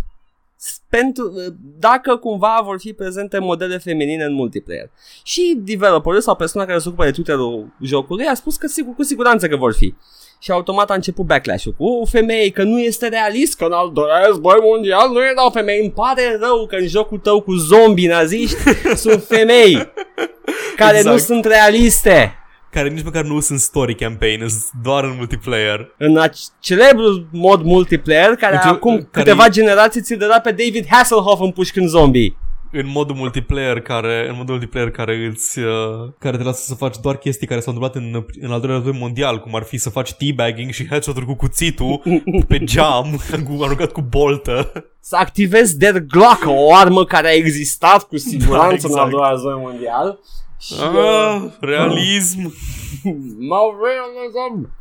[0.88, 4.90] pentru, uh, dacă cumva vor fi prezente modele feminine în multiplayer.
[5.22, 9.02] Și developerul sau persoana care se ocupă de Twitter-ul jocului a spus că sigur, cu
[9.02, 9.94] siguranță că vor fi.
[10.40, 14.26] Și automat a început backlash-ul cu femei, că nu este realist, că în al doilea
[14.26, 15.80] război mondial nu erau femei.
[15.80, 18.56] Îmi pare rău că în jocul tău cu zombii naziști
[19.04, 19.92] sunt femei
[20.76, 21.14] care Exact.
[21.14, 22.32] nu sunt realiste.
[22.70, 25.94] Care nici măcar nu sunt story campaign, sunt doar în multiplayer.
[25.98, 30.86] În ac- celebrul mod multiplayer care Deci, acum care- câteva generații ți-l dădea pe David
[30.90, 32.36] Hasselhoff împușcând zombie.
[32.72, 35.66] În modul multiplayer care, în modul multiplayer care îți, uh,
[36.18, 38.98] care te lasă să faci doar chestii care s-au întâmplat în, în al doilea război
[39.00, 42.02] mondial, cum ar fi să faci teabagging și headshot-uri cu cuțitul
[42.48, 44.72] pe geam, cu, aruncat cu boltă.
[45.00, 49.10] Să activezi Dead Glock, o armă care a existat cu siguranță Da, în al exact.
[49.10, 50.18] doilea război mondial.
[50.60, 52.40] Și, uh, Ah, realism.
[53.48, 54.76] Mă realizăm.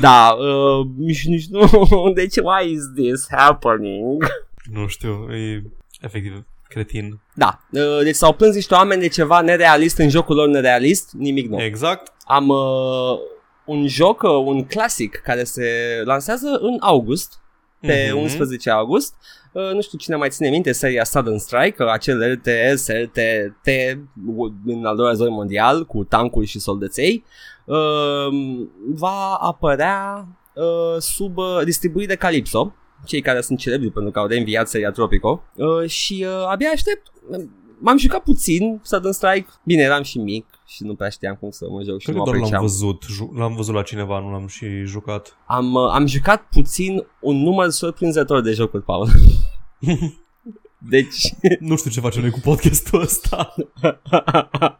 [0.00, 1.68] Da, uh, nici, nici nu.
[2.14, 4.24] Deci, why is this happening?
[4.72, 5.62] Nu știu, e
[6.00, 7.20] efectiv cretin.
[7.34, 11.48] Da, uh, deci s-au plâns niște oameni de ceva nerealist în jocul lor nerealist, nimic
[11.48, 11.60] nou.
[11.60, 12.12] Exact.
[12.24, 13.18] Am uh,
[13.64, 15.64] un joc, uh, un clasic care se
[16.04, 17.38] lansează în august,
[17.80, 18.20] pe Mhm.
[18.22, 19.14] 11 august.
[19.52, 23.68] Uh, nu știu cine mai ține minte seria Sudden Strike, uh, acel RTS, RTT
[24.66, 27.24] în al doilea război mondial cu tancuri și soldăței.
[27.64, 34.18] Uh, va apărea uh, sub uh, distribuit de Calypso, cei care sunt celebri pentru că
[34.18, 37.12] au reînviat seria Tropico uh, și uh, abia aștept.
[37.78, 39.48] M-am jucat puțin Sudden Strike.
[39.64, 42.22] Bine, eram și mic și nu prea știam cum să mă joc și Cred nu
[42.22, 42.62] că doar l-am apreciam.
[42.62, 43.02] văzut.
[43.08, 45.36] Ju- L-am văzut la cineva, nu l-am și jucat.
[45.46, 49.08] Am, uh, am jucat puțin un număr surprinzător de jocuri, Paul.
[50.78, 53.54] deci, Nu știu ce facem noi cu podcastul ăsta.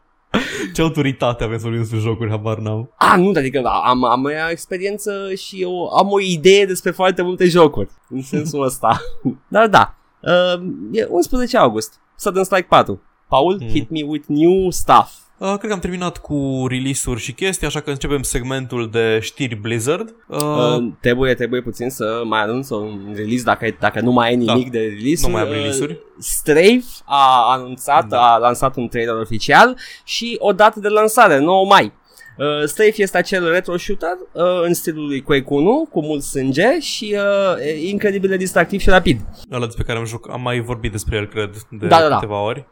[0.73, 2.93] Ce autoritate aveți să vorbim despre jocuri, habar n-am.
[2.97, 7.45] a, nu, adică am, am o experiență și eu am o idee despre foarte multe
[7.47, 9.01] jocuri, în sensul ăsta.
[9.47, 13.01] Dar da, uh, e 11 august, Sudden Strike 4.
[13.27, 13.67] Paul, Mm.
[13.67, 15.11] hit me with new stuff.
[15.41, 19.55] Uh, cred că am terminat cu release-uri și chestii, așa că începem segmentul de știri
[19.55, 20.15] Blizzard.
[20.27, 24.35] Uh, Uh, trebuie, trebuie puțin să mai anunț un release dacă, dacă nu mai ai
[24.35, 24.77] nimic Da.
[24.77, 25.25] de release.
[25.27, 25.97] Nu mai am release-uri.
[26.19, 28.33] Strafe a anunțat, Da.
[28.33, 31.91] a lansat un trailer oficial și o dată de lansare, 9 mai.
[32.37, 36.79] Uh, Strafe este acel retro shooter uh, în stilul lui Quake 1 cu mult sânge
[36.79, 39.21] și uh, e incredibil de distractiv și rapid.
[39.51, 42.13] ăla despre care am, juc- am mai vorbit despre el, cred, de Da, da, da.
[42.15, 42.65] câteva ori.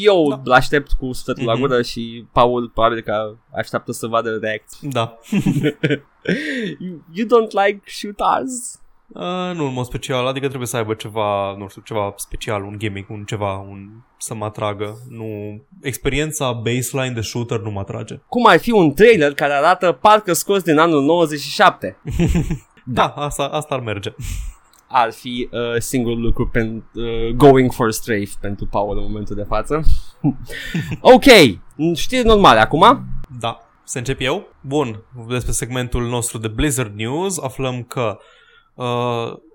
[0.00, 0.40] Eu Da.
[0.44, 0.54] da.
[0.54, 1.60] aștept cu sufletul la Mhm.
[1.60, 4.88] gură și Paul probabil că așteaptă să vadă reacții.
[4.88, 5.18] Da.
[6.78, 8.80] you, you don't like shooters?
[9.14, 12.78] Uh, nu în mod special, adică trebuie să aibă ceva, nu știu, ceva special, un
[12.78, 14.98] gimmick, un ceva, un să mă atragă.
[15.08, 15.24] Nu,
[15.82, 18.20] experiența baseline de shooter nu mă atrage.
[18.28, 21.96] Cum ar fi un trailer care arată parcă scos din anul 97?
[22.84, 24.14] Da, asta, asta ar merge.
[24.88, 29.42] Ar fi uh, singurul lucru pentru uh, going for strafe pentru Paul în momentul de
[29.42, 29.82] față.
[31.14, 31.24] ok,
[31.94, 33.04] știri normale acum.
[33.38, 33.58] Da.
[33.84, 34.48] Să încep eu?
[34.60, 38.24] Bun, despre segmentul nostru de Blizzard News aflăm că uh,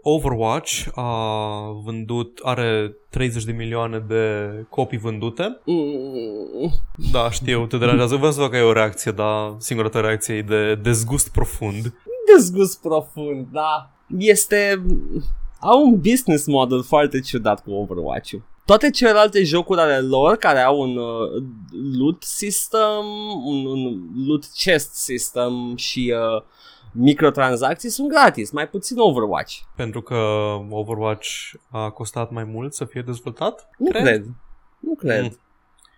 [0.01, 5.59] Overwatch a vândut, are 30 de milioane de copii vândute.
[5.65, 6.71] Mm,
[7.11, 8.15] Da, știu, te deranjează.
[8.15, 11.93] Vreau să fac ai o reacție, dar singura ta reacție e de dezgust profund.
[12.35, 13.89] dezgust profund, da.
[14.17, 14.81] Este...
[15.59, 18.41] Au un business model foarte ciudat cu Overwatch-ul.
[18.65, 21.43] Toate celelalte jocuri ale lor care au un uh,
[21.97, 23.05] loot system,
[23.45, 26.41] un, un loot chest system și uh,
[26.95, 29.57] microtransacții sunt gratis, mai puțin Overwatch.
[29.75, 30.15] Pentru că
[30.69, 31.29] Overwatch
[31.69, 33.69] a costat mai mult să fie dezvoltat?
[33.77, 34.03] Nu cred.
[34.03, 34.25] cred.
[34.79, 35.21] Nu cred.
[35.21, 35.39] Mm.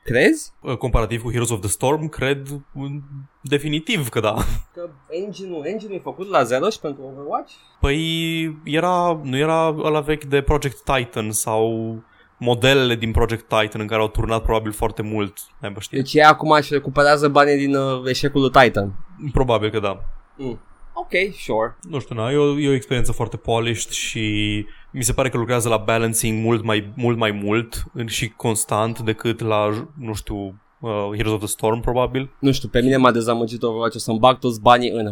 [0.03, 0.51] Crezi?
[0.79, 3.03] Comparativ cu Heroes of the Storm, cred mm,
[3.41, 4.35] definitiv că da.
[4.73, 7.53] Că engine-ul, engine e făcut la zero și pentru Overwatch?
[7.79, 11.95] Păi era, nu era la vechi de Project Titan sau
[12.37, 15.97] modelele din Project Titan în care au turnat probabil foarte mult, mai bă știe.
[15.97, 18.93] Deci ei acum își recuperează banii din uh, eșecul lui Titan.
[19.31, 20.03] Probabil că da.
[20.35, 20.59] Mm.
[20.99, 21.77] Ok, sure.
[21.89, 25.37] Nu știu, na, e o, e o experiență foarte polished și mi se pare că
[25.37, 30.35] lucrează la balancing mult mai mult, mai mult și constant decât la, nu știu,
[30.79, 32.29] uh, Heroes of the Storm, probabil.
[32.39, 35.11] Nu știu, pe mine m-a dezamăgit Overwatch, o să-mi bag toți banii în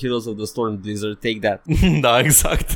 [0.00, 1.62] Heroes of the Storm Blizzard, take that.
[2.04, 2.72] da, exact.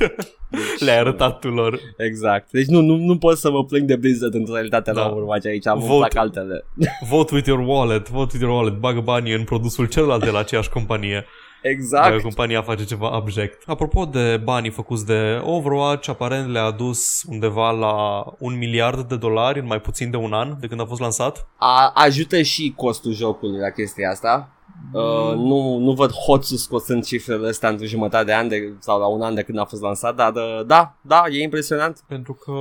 [0.79, 1.81] Le-ai arătat tu lor.
[1.97, 2.51] Exact.
[2.51, 5.01] Deci nu, nu, nu pot să mă plâng de Blizzard în realitatea da.
[5.01, 6.19] la Overwatch aici, am Vote- Vote.
[6.19, 6.65] altele.
[7.09, 10.39] Vote with your wallet, vote with your wallet, bagă banii în produsul celălalt de la
[10.39, 11.25] aceeași companie.
[11.63, 12.09] Exact.
[12.09, 13.63] Dacă compania face ceva abject.
[13.67, 19.59] Apropo de banii făcuți de Overwatch, aparent le-a adus undeva la un miliard de dolari
[19.59, 21.49] în mai puțin de un an de când a fost lansat.
[21.57, 24.53] A, ajută și costul jocului la chestia asta.
[24.93, 29.07] Uh, nu, nu văd hoțul scosând cifrele astea într-o jumătate de an de, sau la
[29.07, 32.05] un an de când a fost lansat, dar uh, da, da, e impresionant.
[32.09, 32.53] Pentru că,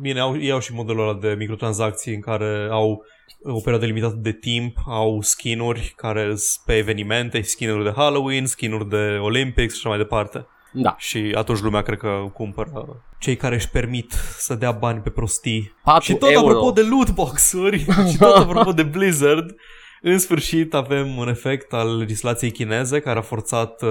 [0.00, 3.04] bine, au, ei au și modelul ăla de microtransacții în care au
[3.42, 8.88] o perioadă limitată de timp, au skinuri care sunt pe evenimente, skinuri de Halloween, skinuri
[8.88, 10.46] de Olympics și așa mai departe.
[10.72, 10.94] Da.
[10.98, 15.74] Și atunci lumea cred că cumpără cei care își permit să dea bani pe prostii.
[15.84, 16.46] 4 Și tot euro.
[16.46, 17.78] apropo de lootbox-uri
[18.10, 19.54] și tot apropo de Blizzard,
[20.02, 23.88] în sfârșit avem un efect al legislației chineze care a forțat uh,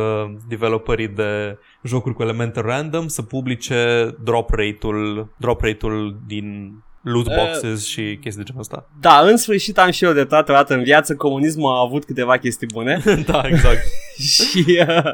[0.48, 7.36] developerii de jocuri cu elemente random să publice drop rate-ul, drop rate-ul din loot Uh.
[7.36, 8.90] boxes și chestii de genul ăsta.
[9.00, 12.38] Da, în sfârșit am și eu de toată dată în viață, comunismul a avut câteva
[12.38, 13.82] chestii bune da, exact.
[14.34, 15.14] și uh,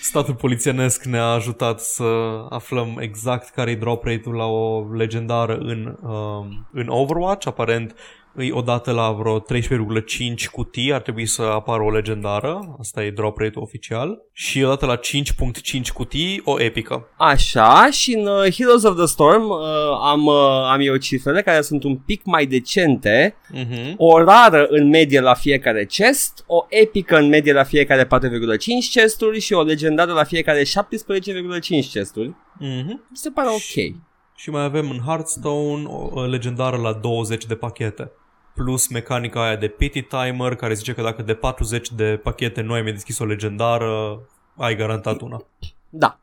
[0.00, 2.04] Statul polițienesc ne-a ajutat să
[2.48, 7.46] aflăm exact care e drop rate-ul la o legendară în, um, în Overwatch.
[7.46, 7.94] Aparent,
[8.36, 12.76] îi odată la vreo 13,5 cutii ar trebui să apară o legendară.
[12.78, 14.18] Asta e drop rate oficial.
[14.32, 17.08] Și odată la 5.5 cutii, o epică.
[17.18, 19.58] Așa, și în uh, Heroes of the Storm uh,
[20.02, 23.94] am, uh, am eu cifrele care sunt un pic mai decente, Mhm.
[23.96, 29.40] o rară în medie la fiecare chest, o epică în medie la fiecare 4,5 chesturi
[29.40, 32.34] și o legendară la fiecare 17,5 chesturi.
[32.58, 33.06] Mhm.
[33.10, 33.94] Mi se pare ok.
[34.38, 38.10] Și mai avem în Hearthstone o o legendară la 20 de pachete.
[38.56, 42.72] Plus mecanica aia de pity timer care zice că dacă de 40 de pachete nu
[42.72, 44.20] ai mai deschis o legendară,
[44.56, 45.42] ai garantat una.
[45.90, 46.18] Da.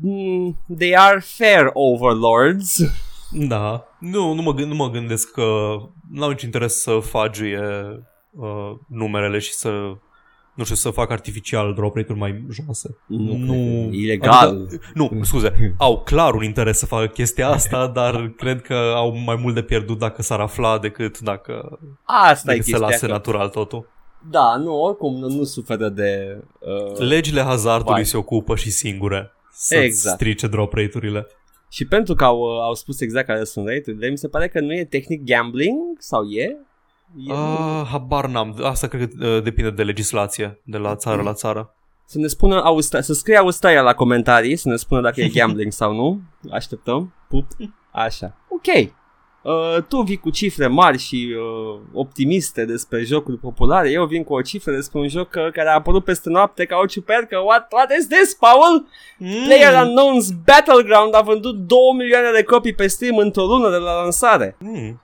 [0.00, 2.80] Mm, They are fair overlords.
[3.30, 3.84] Da.
[3.98, 5.42] Nu, nu mă, gând, nu mă gândesc că
[6.10, 7.60] n-au niciun interes să fagiuie
[8.30, 9.96] uh, numerele și să
[10.54, 12.96] nu știu, să facă artificial drop rate-uri mai joase.
[13.06, 13.52] Nu, Nu.
[13.52, 13.92] cred.
[13.92, 14.48] E ilegal.
[14.48, 19.16] Adică- Nu, scuze, au clar un interes să facă chestia asta, dar cred că au
[19.24, 22.78] mai mult de pierdut dacă s-ar afla decât dacă, Asta e decât să chestia.
[22.88, 23.92] lase că- natural totul.
[24.30, 26.38] Da, nu, oricum nu, nu suferă de...
[26.58, 28.04] Uh, Legile hazardului Vai.
[28.06, 30.16] se ocupă și singure să Exact.
[30.16, 31.26] strice drop rate-urile.
[31.68, 34.60] Și pentru că au, uh, au spus exact care sunt rate-urile, mi se pare că
[34.60, 36.56] nu e tehnic gambling sau e?
[37.16, 38.56] E Uh, habar n-am.
[38.62, 41.74] Asta cred că uh, depinde de legislație, de la țară la țară.
[42.06, 45.72] Să ne spună Austra- să scrie Australia la comentarii, să ne spună dacă e gambling
[45.72, 46.20] sau nu.
[46.52, 47.12] Așteptăm.
[47.28, 47.46] Pup.
[47.90, 48.36] Așa.
[48.48, 48.92] Ok.
[49.42, 54.34] Uh, tu vii cu cifre mari și uh, optimiste despre jocuri populare, eu vin cu
[54.34, 57.38] o cifră despre un joc uh, care a apărut peste noapte ca o ciupercă.
[57.38, 58.86] What, what is this, Paul?
[59.18, 59.44] Mm.
[59.44, 64.02] Player Unknown's Battleground a vândut 2 milioane de copii pe Steam într-o lună de la
[64.02, 64.56] lansare.
[64.58, 65.00] Mm.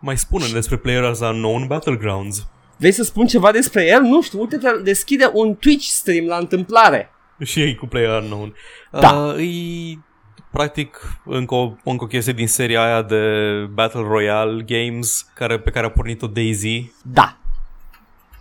[0.00, 2.46] Mai spune despre Players Unknown Battlegrounds.
[2.76, 4.00] Vrei să spun ceva despre el?
[4.02, 7.10] Nu știu, uite-te, deschide un Twitch stream la întâmplare.
[7.44, 8.54] Și ei cu Player Unknown.
[8.90, 9.12] Da.
[9.12, 9.98] Uh, e
[10.50, 13.24] practic încă o, încă o chestie din seria aia de
[13.72, 16.92] Battle Royale games care, pe care a pornit-o Daisy.
[17.04, 17.36] Da.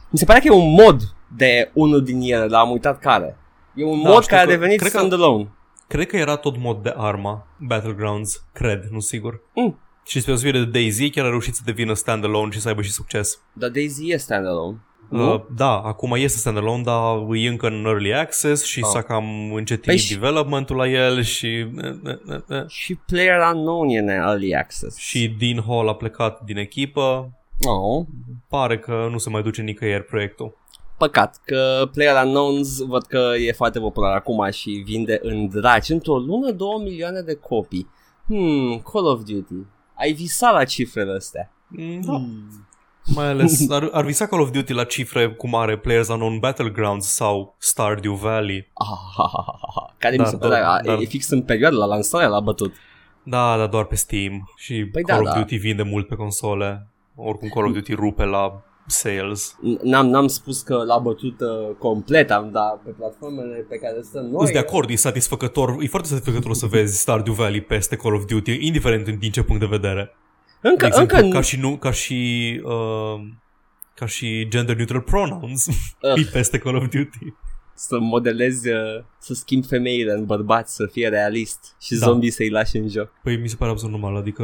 [0.09, 1.01] Mi se pare că e un mod
[1.35, 3.37] de unul din ele, dar am uitat care.
[3.75, 5.47] E un Da, mod știu care a că- devenit cred că- standalone.
[5.87, 9.41] Cred că era tot mod de arma Battlegrounds, cred, nu sigur.
[9.55, 9.79] Mm.
[10.09, 12.91] Și spre osvire de Daisy chiar a reușit să devină standalone și să aibă și
[12.91, 13.41] succes.
[13.53, 14.77] Dar Daisy e standalone.
[15.09, 15.33] Nu?
[15.33, 18.89] Uh, da, acum este standalone, dar e încă în early access și Ah.
[18.91, 22.63] s-a cam încetinit Păi și- developmentul la el și eh, eh, eh, eh.
[22.67, 24.97] Și Player Unknown e în early access.
[24.97, 27.31] și Dean Hall a plecat din echipă.
[27.67, 28.05] Oh,
[28.49, 30.57] Pare că nu se mai duce nicăieri proiectul.
[30.97, 35.89] păcat că Player Unknowns văd că e foarte popular acum și vinde în draci.
[35.89, 37.87] Într-o lună 2 milioane de copii.
[38.25, 39.65] Hmm, Call of Duty.
[39.99, 41.51] Ai visat la cifrele astea.
[41.67, 42.21] Mm, Da.
[43.15, 47.07] Mai ales ar, ar visa Call of Duty la cifre cum are Players Unknown Battlegrounds
[47.13, 48.71] sau Stardew Valley.
[48.73, 50.93] Ah, care Da, mi se da, pare, a- da.
[50.93, 52.73] e fix în perioada la lansare l-a bătut.
[53.23, 54.51] Da, dar doar pe Steam.
[54.55, 55.39] Și Păi Call da, of da.
[55.41, 56.87] Duty vinde mult pe console.
[57.15, 59.55] Oricum Call of Duty rupe la sales.
[59.59, 63.97] N- N-am, n-am spus că l-a bătut uh, complet, am dat pe platformele pe care
[64.01, 64.39] stăm noi.
[64.41, 68.25] Sunt de acord, e satisfăcător, e foarte satisfăcător să vezi Stardew Valley peste Call of
[68.25, 70.15] Duty, indiferent din ce punct de vedere.
[70.61, 73.21] Încă, De exemplu, încă ca și nu, ca și uh,
[73.93, 75.73] ca și gender neutral pronouns Uh.
[76.25, 77.33] e peste Call of Duty.
[77.79, 82.05] Să modelezi, uh, să schimbi femeile în bărbați, să fie realist și Da.
[82.05, 83.11] zombii să-i lași în joc.
[83.23, 84.43] Păi mi se pare absolut normal, adică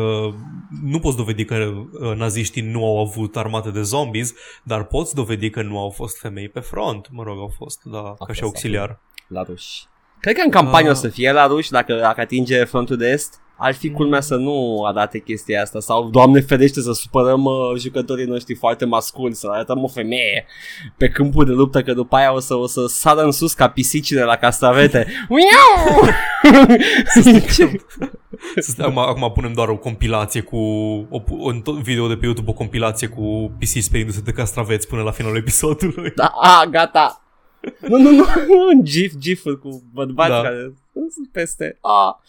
[0.84, 5.50] nu poți dovedi că uh, naziștii nu au avut armate de zombies, dar poți dovedi
[5.50, 7.08] că nu au fost femei pe front.
[7.12, 9.00] Mă rog, au fost, da, ca fost, și auxiliar.
[9.28, 9.84] La ruși.
[10.26, 10.96] Cred că în campanie Ah.
[10.96, 13.40] o să fie la ruși dacă, dacă atinge frontul de est.
[13.58, 18.26] Ar fi culmea să nu arate chestia asta sau, Doamne ferește, să supărăm uh, jucătorii
[18.26, 20.46] noștri foarte masculi, să arătăm o femeie
[20.98, 23.70] pe câmpul de luptă, că după aia o să, o să sară în sus ca
[23.70, 25.08] pisicile la castravete.
[25.30, 26.10] Miau!
[28.56, 30.58] Să stai, acum, acum punem doar o compilație cu
[31.10, 35.02] o, un tot video de pe YouTube o compilație cu pisici sperindu-se de castraveți până
[35.02, 36.12] la finalul episodului.
[36.16, 37.25] da, a, gata.
[37.80, 38.24] Nu, nu, nu,
[38.74, 40.42] un gif, gif cu bărbați Da.
[40.42, 40.74] care
[41.10, 41.78] sunt peste.
[41.82, 42.22] A.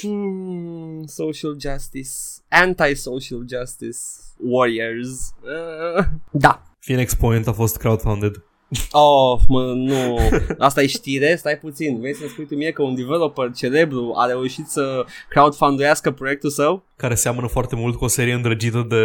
[0.00, 2.10] Hmm, social justice,
[2.48, 3.98] anti-social justice,
[4.36, 5.34] warriors.
[5.42, 6.62] Uh, da.
[6.80, 8.42] Phoenix Point a fost crowdfunded.
[8.90, 10.18] Oh, mă, nu.
[10.58, 11.36] Asta e știre?
[11.36, 11.98] Stai puțin.
[11.98, 16.84] Vrei să spui tu mie că un developer celebru a reușit să crowdfunduiască proiectul său?
[16.96, 19.04] care seamănă foarte mult cu o serie îndrăgită de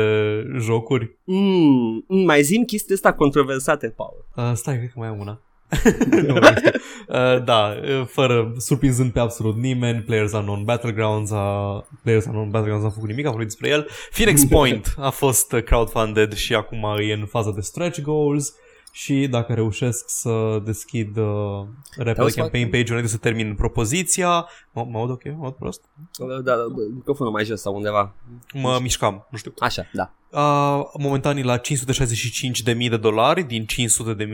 [0.59, 1.17] jocuri.
[1.23, 4.25] Mm, mm, mai zim chestii astea controversate, Paul.
[4.35, 5.41] Uh, stai, cred că mai am una.
[6.27, 6.71] nu mai știu.
[7.07, 12.85] uh, da, uh, fără, surprinzând pe absolut nimeni, Players Unknown Battlegrounds a, Players Unknown Battlegrounds
[12.85, 13.87] n-a făcut nimic, a vorbit despre el.
[14.11, 18.55] Phoenix Point a fost uh, crowdfunded și acum e în faza de stretch goals
[18.97, 21.65] și dacă reușesc să deschid uh,
[21.97, 25.81] repede Auzi, campaign page înainte să termin propoziția, mă, mă aud ok, mă aud prost?
[26.17, 26.53] Da, da,
[26.93, 28.13] microfonul mai jos sau undeva.
[28.53, 29.53] Mă mișcam, nu știu.
[29.59, 30.13] Așa, da.
[30.29, 34.25] Uh, momentan e la 565.000 de dolari din 500.000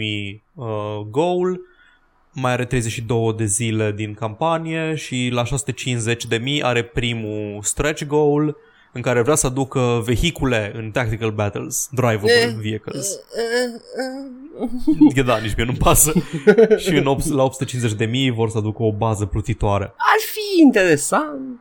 [0.53, 0.65] uh,
[1.09, 1.59] goal.
[2.31, 8.57] Mai are 32 de zile din campanie și la 650.000 are primul stretch goal
[8.91, 13.19] în care vrea să aducă vehicule în tactical battles, drivable vehicles.
[15.25, 16.13] Da, nici mie nu-mi pasă.
[16.83, 19.83] și în 8, la 850.000 vor să aducă o bază plutitoare.
[19.83, 21.59] Ar fi interesant.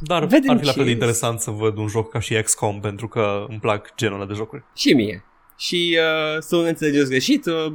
[0.00, 1.02] Dar Vedem ar fi la ce fel de este.
[1.04, 4.34] interesant să văd un joc ca și XCOM pentru că îmi plac genul ăla de
[4.34, 4.62] jocuri.
[4.74, 5.24] Și mie.
[5.56, 7.72] Și uh, să nu ne înțelegeți greșit, uh,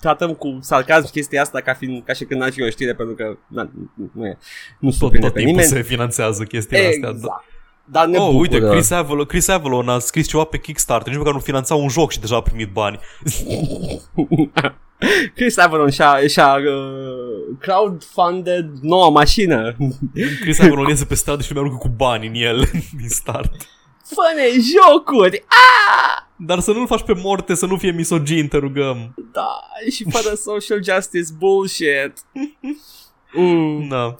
[0.00, 3.14] tratăm cu sarcasm chestia asta ca, fiind, ca și când n-ar fi o știre, pentru
[3.14, 3.70] că na,
[4.12, 4.38] nu e,
[4.78, 5.76] nu Tot, surprinde tot pe timpul nimeni.
[5.76, 7.12] se finanțează chestiile astea.
[7.12, 7.44] Da.
[7.88, 7.94] Exact.
[8.06, 8.38] Dar ne Oh, bucură.
[8.54, 11.88] uite, Chris Avalon, Chris Avalon a scris ceva pe Kickstarter, nici măcar nu finanța un
[11.88, 12.98] joc și deja a primit bani.
[15.34, 19.76] Chris Avalon și-a, și-a uh, crowdfunded noua mașină.
[20.40, 22.60] Chris Avalon iese pe stradă și lumea aruncă cu bani în el
[22.98, 23.52] din start.
[24.04, 25.44] Fă-ne jocuri!
[25.48, 26.22] Ah!
[26.36, 29.14] Dar să nu-l faci pe morte, să nu fie misogin, te rugăm.
[29.32, 32.12] Da, și fără social justice bullshit.
[33.32, 33.88] Mm.
[33.88, 34.16] Da.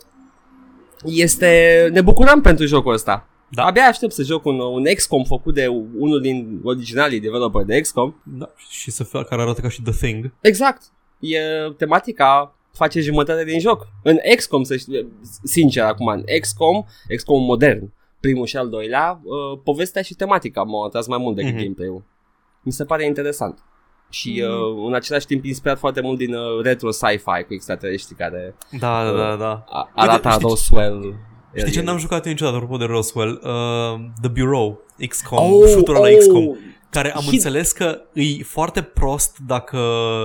[1.05, 1.89] Este...
[1.93, 3.27] Ne bucurăm pentru jocul ăsta.
[3.55, 3.65] Da.
[3.65, 5.67] Abia aștept să joc un, un XCOM făcut de
[5.99, 8.21] unul din originalii developer de XCOM.
[8.25, 8.51] da.
[8.69, 10.33] Și să fie care arată ca și The Thing.
[10.41, 10.83] Exact.
[11.19, 11.39] E
[11.77, 13.87] tematica face jumătate din joc.
[14.03, 15.07] În XCOM, să știi,
[15.43, 16.85] sincer acum, în XCOM,
[17.17, 21.51] XCOM modern, primul și al doilea, uh, povestea și tematica m-au atras mai mult decât
[21.51, 21.59] Mhm.
[21.61, 21.65] mm-hmm.
[21.65, 22.03] gameplay-ul.
[22.63, 23.59] Mi se pare interesant.
[24.11, 24.53] Și Mhm.
[24.53, 29.05] uh, în același timp inspirat foarte mult din uh, retro sci-fi cu extraterestri care Da,
[29.05, 29.65] da, da, da.
[29.69, 31.15] a- arată știi ce- Roswell.
[31.57, 33.41] Știi ce n-am jucat eu niciodată, apropo de Roswell?
[33.45, 36.57] Uh, The Bureau, XCOM, Oh, shooter la oh, XCOM.
[36.91, 39.79] Care am Hit- înțeles că e foarte prost dacă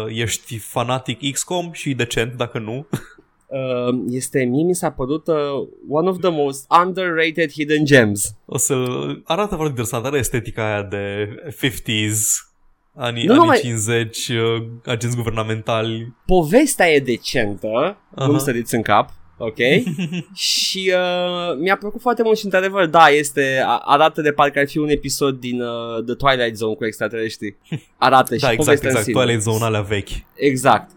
[0.10, 2.88] ești fanatic XCOM și decent dacă nu.
[3.48, 5.36] Uh, este, mie mi s-a părut uh,
[5.90, 8.36] one of the most underrated hidden gems.
[8.46, 8.74] O să
[9.24, 12.18] arată foarte interesant, are estetica aia de 50s,
[12.96, 16.14] anii, Nu anii numai- 50, uh, agenți guvernamentali.
[16.26, 18.26] Povestea e decentă, Aha.
[18.26, 19.58] nu-mi săriți în cap, ok?
[20.36, 24.68] și uh, mi-a plăcut foarte mult și într-adevăr, da, este, a- arată de parcă ar
[24.68, 27.56] fi un episod din uh, The Twilight Zone cu extraterestri.
[27.98, 29.24] Arată și Da, exact, povestea exact, în sine.
[29.24, 30.10] Twilight Zone alea vechi.
[30.36, 30.90] Exact.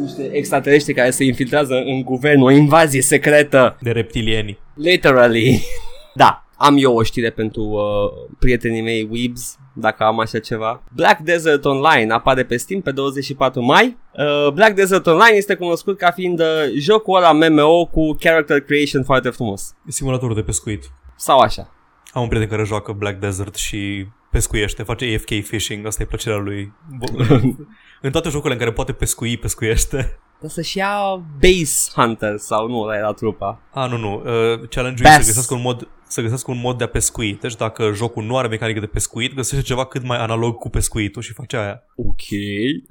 [0.00, 3.76] Niște extraterestri care se infiltrează în guvern, o invazie secretă.
[3.80, 4.58] De reptilieni.
[4.74, 5.62] Literally.
[6.14, 10.82] da, am eu o știre pentru uh, prietenii mei Weebs, dacă am așa ceva.
[10.94, 13.96] Black Desert Online apare pe Steam pe 24 mai.
[14.12, 16.46] Uh, Black Desert Online este cunoscut ca fiind uh,
[16.78, 19.74] jocul ăla MMO cu character creation foarte frumos.
[19.86, 20.90] E simulatorul de pescuit.
[21.16, 21.70] Sau așa.
[22.12, 26.38] Am un prieten care joacă Black Desert și pescuiește, face AFK fishing, asta e plăcerea
[26.38, 26.72] lui.
[27.00, 27.40] Bo-
[28.02, 30.18] în toate jocurile în care poate pescui, pescuiește.
[30.42, 33.60] Dar să-și ia Base Hunter sau nu, ăla era trupa.
[33.70, 34.14] A, nu, nu.
[34.14, 35.26] Uh, challenge-ul e să Bass.
[35.26, 37.38] găsească un mod să găsească un mod de a pescui.
[37.40, 41.22] Deci dacă jocul nu are mecanică de pescuit, găsește ceva cât mai analog cu pescuitul
[41.22, 41.82] și face aia.
[41.96, 42.22] Ok,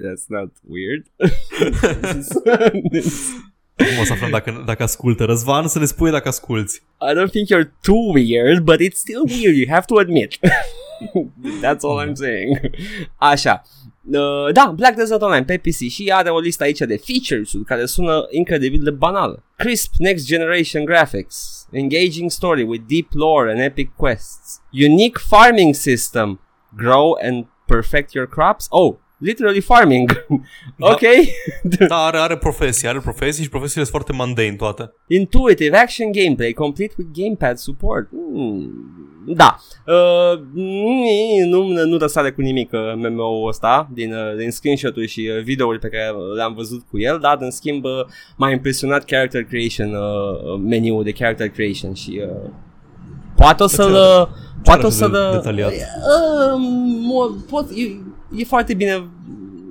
[0.04, 1.06] that's not weird.
[3.76, 6.74] Cum o să aflăm dacă, dacă ascultă Răzvan, să ne spui dacă asculti.
[6.76, 10.38] I don't think you're too weird, but it's still weird, you have to admit.
[11.64, 12.60] That's all I'm saying.
[13.16, 13.62] Așa.
[14.10, 17.86] Uh, da, Black Desert Online pe PC și are o listă aici de features-uri care
[17.86, 19.42] sună incredibil de banal.
[19.56, 26.40] Crisp Next Generation Graphics, Engaging Story with Deep Lore and Epic Quests, Unique Farming System,
[26.76, 28.66] Grow and Perfect Your Crops.
[28.70, 30.24] Oh, literally farming.
[30.78, 31.00] ok.
[31.88, 34.92] Da, are, are profesie, are profesii și profesiile sunt foarte mundane toate.
[35.06, 38.08] Intuitive action gameplay complete with gamepad support.
[38.08, 38.70] Hmm.
[39.26, 39.56] Da.
[39.86, 45.30] Uh, nu, nu, nu răsare cu nimic uh, MMO-ul ăsta din, uh, din screenshot-uri și
[45.36, 47.90] uh, videouri pe care le-am văzut cu el, dar în schimb uh,
[48.36, 52.50] m-a impresionat character creation, uh, meniul de character creation și uh,
[53.36, 53.92] poate o să-l...
[53.92, 54.26] uh,
[54.62, 55.32] Poate o așa de să-l...
[55.32, 55.72] detaliat?
[55.72, 56.60] Uh,
[57.10, 57.96] mo- pot, e,
[58.36, 59.08] e foarte bine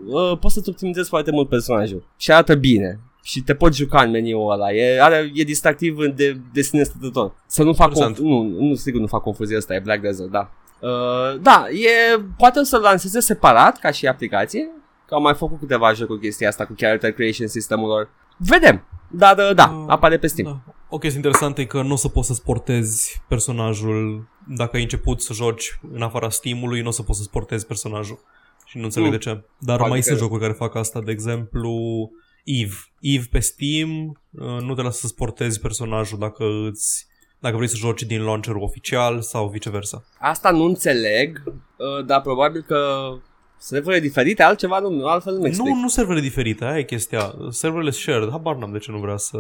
[0.06, 4.10] uh, poți să-ți optimizezi foarte mult personajul și arată bine și te poți juca în
[4.10, 4.72] meniul ăla.
[4.72, 7.34] E, are, e distractiv de, de sine stătător.
[7.46, 8.16] Să nu fac Interesant.
[8.16, 10.52] conf- nu, nu, sigur nu fac confuzie asta, e Black Desert, da.
[10.80, 14.70] Uh, da, e, poate o să lanseze separat ca și aplicație,
[15.06, 18.10] că am mai făcut câteva jocuri chestia asta cu character creation sistemul lor.
[18.38, 20.62] Vedem, dar uh, da, Uh, apare pe Steam.
[20.66, 20.74] Da.
[20.90, 25.22] O chestie interesantă e că nu o să poți să sportezi personajul dacă ai început
[25.22, 28.20] să joci în afara Steam-ului, nu o să poți să sportezi personajul.
[28.72, 29.14] Și nu înțeleg Mm.
[29.14, 29.44] de ce.
[29.60, 31.76] Dar Poate mai că- sunt jocuri care fac asta, de exemplu
[32.44, 32.76] Eve.
[33.00, 33.90] Eve pe Steam
[34.32, 37.06] uh, nu te lasă să sportezi personajul dacă îți
[37.40, 40.04] dacă vrei să joci din launcherul oficial sau viceversa.
[40.20, 43.10] Asta nu înțeleg, uh, dar probabil că
[43.64, 45.68] servere diferite, altceva nu, altfel nu explic.
[45.74, 47.34] Nu, nu servere diferite, aia e chestia.
[47.50, 49.38] Serverele shared, habar n-am de ce nu vrea să...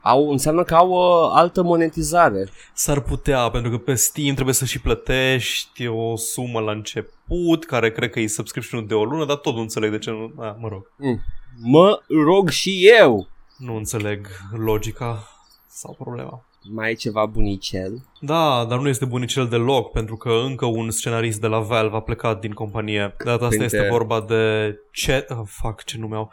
[0.00, 2.48] Au, înseamnă că au uh, altă monetizare.
[2.74, 7.90] S-ar putea, pentru că pe Steam trebuie să și plătești o sumă la început, care
[7.92, 10.32] cred că e subscription de o lună, dar tot nu înțeleg de ce nu...
[10.38, 11.20] A, mă rog, Mm.
[11.62, 13.28] Mă rog și eu.
[13.56, 15.28] nu înțeleg logica
[15.66, 16.44] sau problema.
[16.70, 18.06] Mai e ceva bunicel.
[18.20, 22.00] Da, dar nu este bunicel deloc, pentru că încă un scenarist de la Valve a
[22.00, 23.14] plecat din companie.
[23.18, 25.30] De data asta Printre- este vorba de Chet...
[25.30, 26.32] Oh, fuck, ce nume au?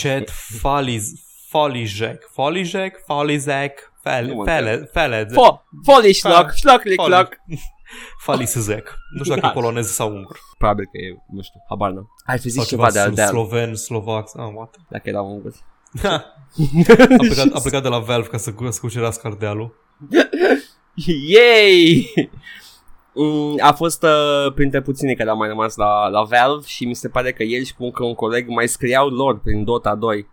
[0.00, 0.30] Chet
[0.60, 1.12] Faliz...
[1.48, 2.28] Folijek.
[2.32, 3.02] Folijek?
[3.06, 3.92] Folizek?
[4.26, 4.88] Nu mă Fele...
[4.92, 5.26] Fele...
[5.32, 7.10] Fo, foli șloc, șloc, lic, Foli.
[7.14, 7.28] loc.
[8.18, 8.94] Falisezek.
[9.16, 9.52] Nu știu dacă Da.
[9.52, 10.38] e polonez sau ungur.
[10.58, 11.96] Probabil că e, nu știu, habar n
[12.26, 14.74] Ai fi Sau zis ceva de al slo- de sloven, slovac, ah, what?
[14.88, 15.52] dacă era ungur.
[16.04, 16.24] A,
[17.18, 19.74] plecat, a plecat de la Valve ca să, să cucerească ardealul.
[21.28, 22.12] Yay!
[23.14, 26.94] Mm, A fost uh, printre puținii care au mai rămas la, la Valve și mi
[26.94, 30.26] se pare că el și cu încă un coleg mai scriau lor prin Dota 2.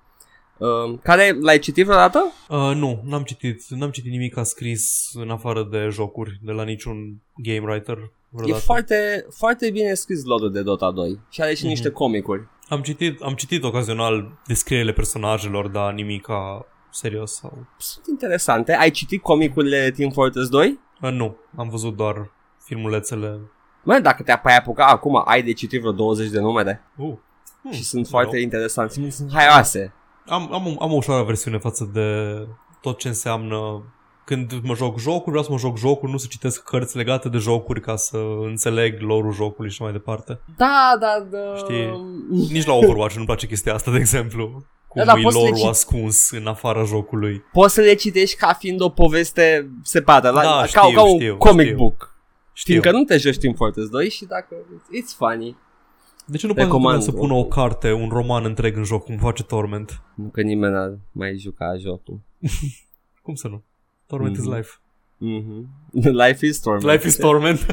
[0.58, 0.68] Uh,
[1.04, 2.32] care l-ai citit vreodată?
[2.50, 6.64] Uh, nu, n-am citit, n-am citit nimic a scris în afară de jocuri, de la
[6.64, 7.98] niciun game writer
[8.30, 8.58] vreodată.
[8.60, 11.70] E foarte, foarte bine scris lorul de Dota 2 și are și Mhm.
[11.70, 12.48] niște comicuri.
[12.70, 17.66] Am citit, am citit ocazional descrierile personajelor, dar nimic ca serios sau...
[17.78, 18.76] Sunt interesante.
[18.76, 20.80] Ai citit comicurile Team Fortress 2?
[21.02, 22.32] Uh, nu, am văzut doar
[22.64, 23.40] filmulețele.
[23.84, 27.14] Mă, dacă te-ai apuca acum, ai de citit vreo 20 de numere Uh.
[27.62, 28.10] Hmm, și sunt nu.
[28.10, 29.02] foarte interesanți.
[29.10, 29.94] Sunt haioase.
[30.26, 32.38] Am, am, am o ușoară versiune față de
[32.82, 33.84] tot ce înseamnă
[34.30, 37.38] când mă joc jocuri, vreau să mă joc jocuri, nu să citesc cărți legate de
[37.38, 40.40] jocuri ca să înțeleg lore-ul jocului și mai departe.
[40.58, 41.56] Da, da, da.
[41.56, 41.90] Știi?
[42.52, 44.66] Nici la Overwatch nu-mi place chestia asta, de exemplu.
[44.88, 47.44] Cum Da, da, e poți să le lore-ul citi- ascuns în afara jocului.
[47.52, 51.20] Poți să le citești ca fiind o poveste separată, la, Da, ca, știu, ca un
[51.20, 51.78] știu, comic știu.
[51.78, 52.16] book.
[52.54, 52.74] Știu.
[52.74, 54.56] Fiindcă nu te joci Team Fortress 2 și dacă...
[54.86, 55.58] It's funny.
[56.26, 57.02] De ce nu poate Recomand.
[57.02, 60.02] să pună o carte, un roman întreg în joc, cum face Torment?
[60.16, 62.20] Nu că nimeni n-ar mai juca jocul.
[63.24, 63.64] Cum să nu?
[64.10, 64.46] Torment Mhm.
[64.48, 64.70] is life.
[65.18, 65.68] Mhm.
[66.26, 66.86] Life is Storm.
[66.90, 67.66] Life is Torment.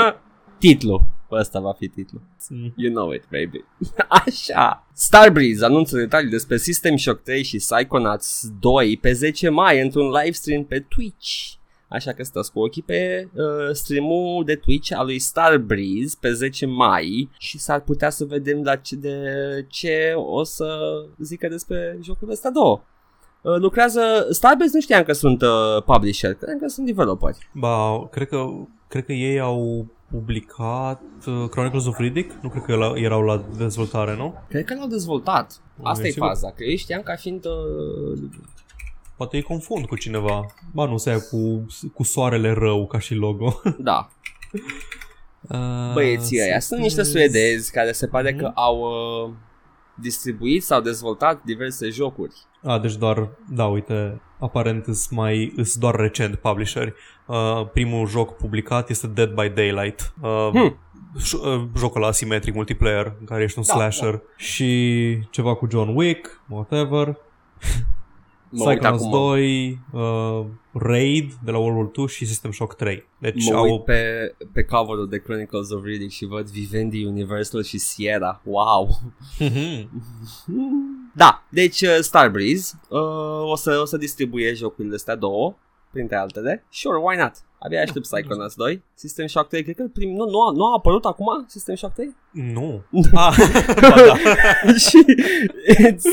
[0.58, 1.06] Titlu.
[1.30, 2.22] Ăsta va fi titlul.
[2.48, 2.72] Mm.
[2.76, 3.64] You know it, baby.
[4.26, 4.86] Așa.
[4.92, 10.64] Starbreeze anunță detalii despre System Shock 3 și Psychonauts 2 pe 10 mai într-un livestream
[10.64, 11.52] pe Twitch.
[11.88, 16.66] Așa că stați cu ochii pe uh, streamul de Twitch al lui Starbreeze pe 10
[16.66, 19.16] mai și s-ar putea să vedem la ce, de
[19.68, 20.78] ce o să
[21.18, 22.82] zică despre jocul ăsta două.
[23.42, 27.48] Uh, lucrează Starbreeze, nu știam că sunt uh, publisher, cred că sunt developeri.
[27.52, 28.46] Ba, cred că,
[28.88, 32.42] cred că ei au publicat uh, Chronicles of Riddick?
[32.42, 34.34] Nu cred că la, erau la dezvoltare, nu?
[34.48, 35.60] Cred că l-au dezvoltat.
[35.82, 36.26] Asta E e sigur?
[36.28, 38.18] faza, că ei știam ca fiind uh,
[39.16, 40.46] Poate îi confund cu cineva.
[40.72, 43.60] Ba nu, se ia cu, cu soarele rău ca și logo.
[43.78, 44.08] Da,
[45.48, 48.52] Uh, băieții ăia sunt niște suedezi care se pare că Mhm.
[48.60, 49.32] au uh,
[50.00, 52.32] distribuit sau dezvoltat diverse jocuri.
[52.64, 56.94] A, deci doar, da, uite, aparent îs mai, îs doar recent publisheri.
[57.26, 60.12] Uh, primul joc publicat este Dead by Daylight.
[60.22, 60.76] Uh, Hmm.
[61.18, 65.96] j- uh, jocul asimetric multiplayer în care ești un Da, slasher și ceva cu John
[65.96, 67.16] Wick, whatever.
[68.50, 72.74] Mă uit Psychonauts acum, 2, uh, Raid de la World War 2 și System Shock
[72.74, 73.06] 3.
[73.18, 77.62] Deci mă au uit pe, pe cover-ul de Chronicles of Riddick și văd Vivendi, Universal
[77.62, 78.40] și Sierra.
[78.44, 79.00] Wow!
[81.14, 85.56] Da, deci uh, Starbreeze uh, o, să, o să distribuie jocurile astea două,
[85.92, 86.64] printre altele.
[86.70, 87.32] Sure, why not?
[87.58, 88.82] Abia aștept Psychonauts 2.
[88.94, 91.92] System Shock 3, cred că prim, nu, nu, a, nu a apărut acum System Shock
[91.92, 92.16] 3?
[92.30, 92.82] nu.
[93.14, 93.36] Ah,
[93.80, 94.14] ba da.
[94.72, 95.04] și
[95.78, 96.04] it's...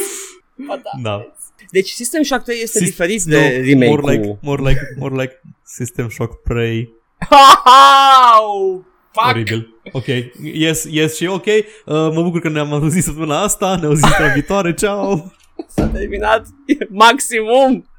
[0.67, 1.01] Ba da.
[1.01, 1.33] da.
[1.71, 3.99] Deci System Shock 3 este Sys- diferit no, de remake-ul.
[4.01, 6.89] More like, more like, more like System Shock Prey.
[7.29, 8.85] How?
[9.11, 9.27] Fuck!
[9.35, 9.81] Oribil.
[9.91, 10.05] Ok.
[10.53, 11.45] Yes, yes și ok.
[11.45, 13.75] Uh, mă bucur că ne-am auzit săptămâna asta.
[13.75, 14.73] Ne auzim săptămâna viitoare.
[14.73, 15.31] Ciao.
[15.67, 16.47] S-a terminat
[16.89, 17.89] maximum.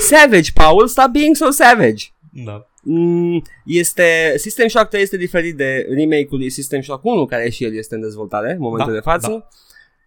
[0.00, 2.04] Savage, Paul, stop being so savage.
[2.32, 2.66] Da.
[2.84, 7.64] Mm, este System Shock 3 este diferit de remake-ul lui System Shock 1 care și
[7.64, 9.48] el este în dezvoltare în momentul Da, de față.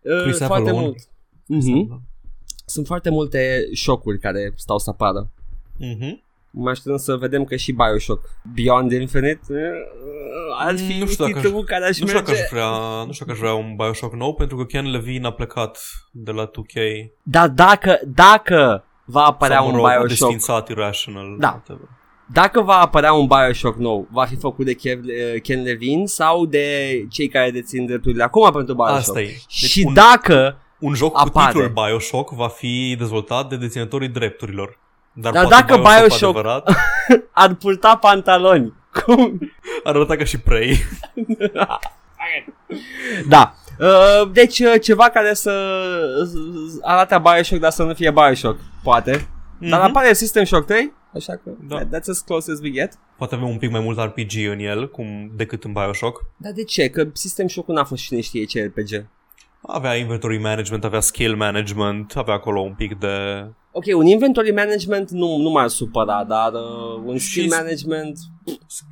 [0.02, 0.82] Uh, Chris foarte Avalon.
[0.84, 0.98] mult.
[1.46, 2.02] Mhm.
[2.66, 5.30] Sunt foarte multe șocuri care stau să apară.
[5.78, 6.24] Mhm.
[6.58, 11.40] Mă așteptăm să vedem că și Bioshock Beyond Infinite uh, ar fi Nu știu dacă
[11.40, 12.32] titlul care aș Nu știu, merge.
[12.32, 15.28] dacă aș vrea, nu știu dacă aș vrea un Bioshock nou pentru că Ken Levine
[15.28, 15.80] a plecat
[16.12, 17.08] de la 2K.
[17.24, 21.36] Dar dacă, dacă va apărea Sau, un mă rog, a Bioshock desfințat Irrational.
[21.40, 21.48] Da.
[21.48, 21.90] whatever.
[22.34, 26.46] Dacă va apărea un Bioshock nou, va fi făcut de Kev, uh, Ken Levine sau
[26.46, 28.98] de cei care dețin drepturile acum pentru Bioshock?
[28.98, 29.26] Asta e.
[29.26, 31.52] Deci și un, dacă, un joc apare.
[31.52, 34.78] cu titlul Bioshock va fi dezvoltat de deținătorii drepturilor.
[35.14, 36.70] Dar, Dar poate dacă Bioshock, Bioshock- adevărat
[37.32, 38.74] ar purta pantaloni,
[39.06, 39.40] cum?
[39.84, 40.78] ar arăta ca și Prey.
[43.28, 43.54] Da.
[43.80, 45.52] Uh, deci uh, ceva care să
[46.82, 49.12] arate Bioshock, dar să nu fie Bioshock, poate.
[49.60, 49.90] Dar Mhm.
[49.90, 51.80] apare System Shock 3, așa că Da.
[51.84, 52.94] that's as close as we get.
[53.18, 56.24] Poate avem un pic mai mult RPG în el cum decât în Bioshock.
[56.38, 56.90] Dar de ce?
[56.90, 59.06] Că System Shock n-a fost cine știe ce RPG.
[59.68, 63.46] Avea inventory management, avea skill management, avea acolo un pic de...
[63.72, 68.18] Ok, un inventory management nu, nu m-ar supăra, dar uh, un Și- skill management...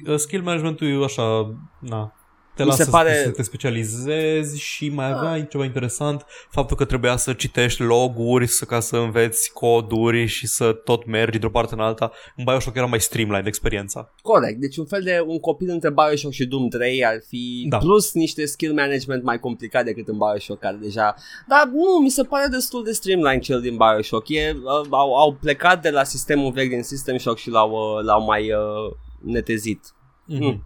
[0.07, 2.13] Uh, Skill managementul e așa, na,
[2.55, 6.85] te Mi lasă se pare- să te specializezi și mai avea ceva interesant, faptul că
[6.85, 11.49] trebuia să citești loguri să, ca să înveți coduri și să tot mergi de o
[11.49, 12.11] parte în alta.
[12.35, 14.13] În Bioshock era mai streamlined experiența.
[14.21, 17.77] Corect, deci un fel de un copil între Bioshock și Doom 3 ar fi Da.
[17.77, 21.15] plus niște skill management mai complicat decât în Bioshock care deja...
[21.47, 24.29] Dar nu, mi se pare destul de streamline cel din Bioshock.
[24.29, 28.03] E, uh, au, au plecat de la sistemul vechi din System Shock și l-au, uh,
[28.05, 29.93] l-au mai uh, netezit.
[30.25, 30.43] Mhm.
[30.43, 30.63] Mm.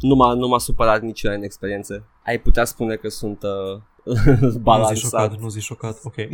[0.00, 2.06] Nu m-a, nu m-a supărat niciodată în experiență.
[2.24, 3.80] Ai putea spune că sunt uh,
[4.40, 4.96] Nu zi balansat.
[4.96, 6.14] șocat, nu zi șocat, ok.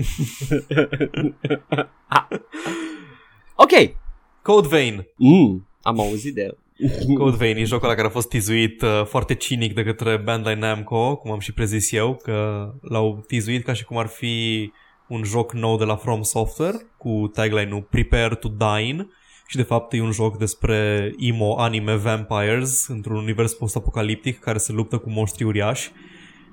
[3.54, 3.94] Ok.
[4.42, 5.06] Code Vein.
[5.16, 6.58] Mm, am auzit de el.
[7.18, 10.58] Code Vein e jocul ăla care a fost tizuit uh, foarte cinic de către Bandai
[10.58, 14.72] Namco, cum am și prezis eu, că l-au tizuit ca și cum ar fi
[15.08, 19.08] un joc nou de la From Software cu tagline-ul Prepare to Dine
[19.46, 24.72] și de fapt e un joc despre emo anime vampires într-un univers post-apocaliptic care se
[24.72, 25.90] luptă cu monștri uriași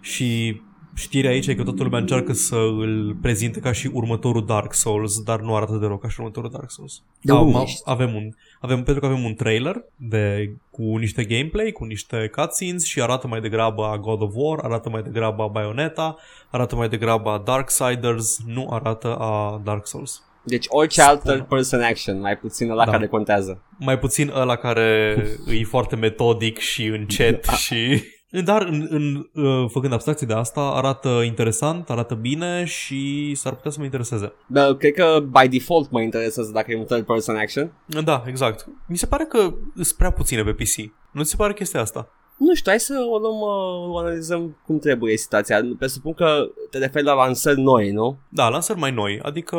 [0.02, 0.62] și
[0.96, 5.22] știrea aici e că toată lumea încearcă să îl prezinte ca și următorul Dark Souls,
[5.22, 7.02] dar nu arată deloc ca și următorul Dark Souls.
[7.22, 7.82] De Da, unde ma- ești?
[7.86, 8.30] avem un,
[8.60, 13.28] avem, pentru că avem un trailer de, cu niște gameplay, cu niște cutscenes și arată
[13.28, 16.16] mai degrabă a God of War, arată mai degrabă a Bayonetta,
[16.50, 20.24] arată mai degrabă a Darksiders, nu arată a Dark Souls.
[20.44, 21.18] Deci orice Spune.
[21.34, 22.92] altă person action, mai puțin la Da.
[22.92, 23.62] care contează.
[23.80, 25.18] Mai puțin ăla care
[25.60, 28.04] e foarte metodic și încet și
[28.46, 33.72] Dar în, în, uh, făcând abstracție de asta, arată interesant, arată bine și s-ar putea
[33.72, 34.34] să mă intereseze.
[34.48, 37.72] Da, cred că by default mă interesează dacă e un third person action.
[38.04, 38.66] Da, exact.
[38.88, 39.38] Mi se pare că
[39.76, 40.92] sunt prea puține pe PC.
[41.12, 42.10] Nu ți se pare chestia asta?
[42.38, 45.60] Nu știu, hai să o luăm, uh, o analizăm cum trebuie situația.
[45.78, 48.18] Presupun că te referi la lansări noi, nu?
[48.30, 49.20] Da, lansări mai noi.
[49.22, 49.58] Adică,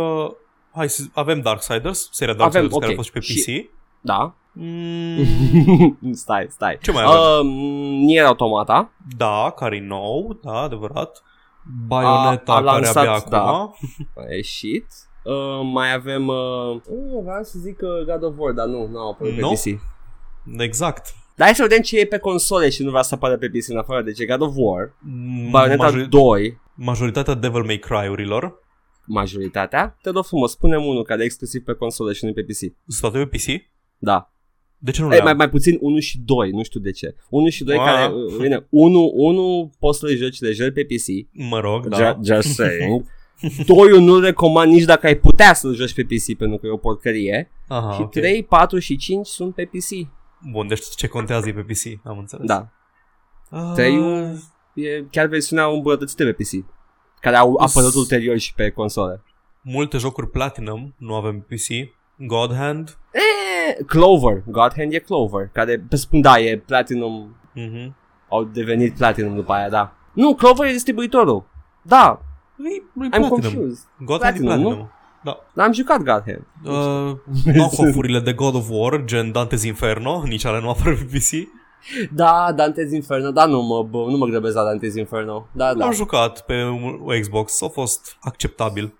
[0.80, 2.98] hai să avem Darksiders, seria Darksiders Avem, care ok.
[2.98, 3.24] a fost și pe PC.
[3.48, 3.68] Și-
[4.00, 4.34] Da.
[4.52, 6.78] Mm, stai, stai.
[6.82, 7.18] ce mai avem?
[7.18, 7.44] Uh,
[8.04, 8.90] Nier Automata.
[9.16, 11.22] Da, care e nou, da, adevărat.
[11.86, 13.30] Bayonetta A- a care lansat, abia acum.
[13.30, 13.70] da.
[14.22, 14.86] A ieșit.
[15.24, 16.26] Uh, mai avem...
[16.28, 19.48] Uh, uh, vreau să zic uh, God of War, dar nu, nu au apărut Nu?
[19.48, 19.80] pe PC.
[20.60, 21.14] Exact.
[21.34, 23.68] Dar hai să vedem ce e pe console și nu vrea să apară pe PC
[23.68, 24.92] în afară de ce God of War.
[24.98, 28.54] Mm, Bayonetta majori- 2, majoritatea Devil May Cry-urilor
[29.10, 29.96] majoritatea.
[30.02, 32.56] Te rog frumos, spune unul care e exclusiv pe console și nu pe PC.
[32.58, 33.62] sunt toate pe PC.
[33.98, 34.32] Da.
[34.78, 35.26] De ce nu le Ei, am?
[35.26, 37.14] mai, mai puțin 1 și 2, nu știu de ce.
[37.30, 37.84] 1 și 2 Ah.
[37.84, 41.96] care, uh, bine, 1, 1 poți să le joci lejer pe PC, Mă rog, da.
[42.22, 43.04] Ju- just saying.
[43.66, 46.76] 2 nu recomand nici dacă ai putea să-l joci pe PC pentru că e o
[46.76, 47.50] porcărie.
[47.68, 48.10] Aha, și ok.
[48.10, 50.08] 3, 4 și 5 sunt pe PC.
[50.52, 52.46] Bun, deci ce contează e pe PC, am înțeles.
[52.46, 52.72] Da.
[53.50, 53.94] Ah, 3
[54.74, 56.64] e chiar versiunea îmbunătățită pe PC.
[57.20, 59.22] Care au Us- apărut ulterior și pe console.
[59.62, 61.92] Multe jocuri Platinum nu avem pe PC.
[62.26, 62.98] God Hand.
[63.12, 67.94] E, Clover, God Hand e Clover, care, pe spun, da, e Platinum, Mhm.
[68.28, 69.92] au devenit Platinum după aia, da.
[70.12, 71.44] Nu, Clover e distribuitorul.
[71.82, 72.20] Da,
[72.58, 73.28] E, nu I'm Platinum.
[73.28, 73.84] confused.
[73.98, 74.90] God Hand e Platinum, Platinum.
[75.24, 75.38] Da.
[75.54, 76.44] Dar am jucat God Hand.
[76.64, 77.16] Uh,
[77.52, 81.48] knock-off-urile de God of War, gen Dante's Inferno, nici ale nu apar pe PC.
[82.12, 85.46] Da, Dante's Inferno, da, nu mă, bă, nu mă grăbesc la Dante's Inferno.
[85.52, 85.84] Da, da.
[85.84, 88.94] L-am jucat pe un- Xbox, a fost acceptabil.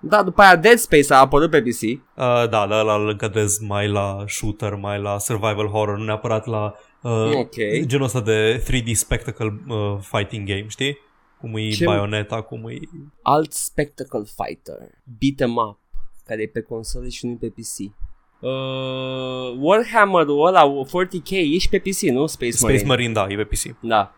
[0.00, 1.80] Da, după aia Dead Space a apărut pe PC.
[1.82, 6.46] Uh, da, da, ăla îl încadrez mai la shooter, mai la survival horror, nu neapărat
[6.46, 7.54] la uh, Ok.
[7.86, 10.98] genul ăsta de 3D spectacle uh, fighting game, știi?
[11.40, 12.74] Cum e Ce- Bayonetta, cum e...
[13.22, 14.74] Alt Spectacle Fighter,
[15.18, 15.78] Beat 'em Up,
[16.26, 17.92] care e pe console și nu e pe PC.
[18.40, 22.26] Uh, Warhammer-ul ăla, 40k, e și pe PC, nu?
[22.26, 22.88] Space, Space Marine.
[22.88, 23.76] Marine, da, e pe PC.
[23.80, 24.12] Da.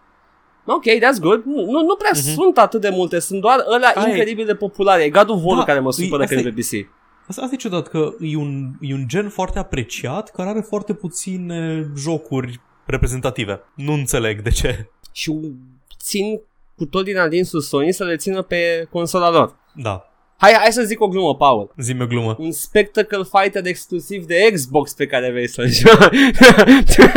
[0.66, 1.42] Ok, that's good.
[1.44, 2.22] Nu, nu, nu prea Mhm.
[2.22, 4.08] sunt atât de multe, sunt doar ăla Aia e.
[4.10, 5.02] incredibil de populare.
[5.02, 6.88] E God of War Da, care mă e- supără asta când e e- pe PC.
[7.28, 10.94] Asta, asta e ciudat, că e un, e un gen foarte apreciat, care are foarte
[10.94, 13.60] puține jocuri reprezentative.
[13.74, 14.90] Nu înțeleg de ce.
[15.12, 15.40] Și
[15.98, 16.40] țin
[16.76, 19.56] cu tot din adinsul Sony să le țină pe consola lor.
[19.74, 20.09] Da,
[20.40, 21.72] Hai, hai să zic o glumă, Paul.
[21.76, 22.36] zi-mi o glumă.
[22.38, 25.96] Un Spectacle Fighter exclusiv de Xbox pe care vrei să-l joci.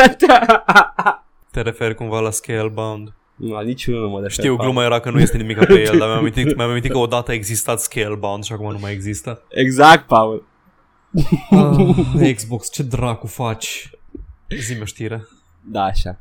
[1.52, 3.14] Te referi cumva la Scalebound.
[3.36, 4.70] nu, la niciunul nu mă refer, Știu, Paul.
[4.70, 7.32] gluma era că nu este nimic pe el, dar mi-am amintit, mi-am amintit că odată
[7.32, 9.42] a existat Scalebound și acum nu mai există.
[9.50, 10.46] Exact, Paul.
[11.50, 13.90] Ah, Xbox, ce dracu faci?
[14.60, 15.28] Zi-mi o știre.
[15.62, 16.20] Da, așa.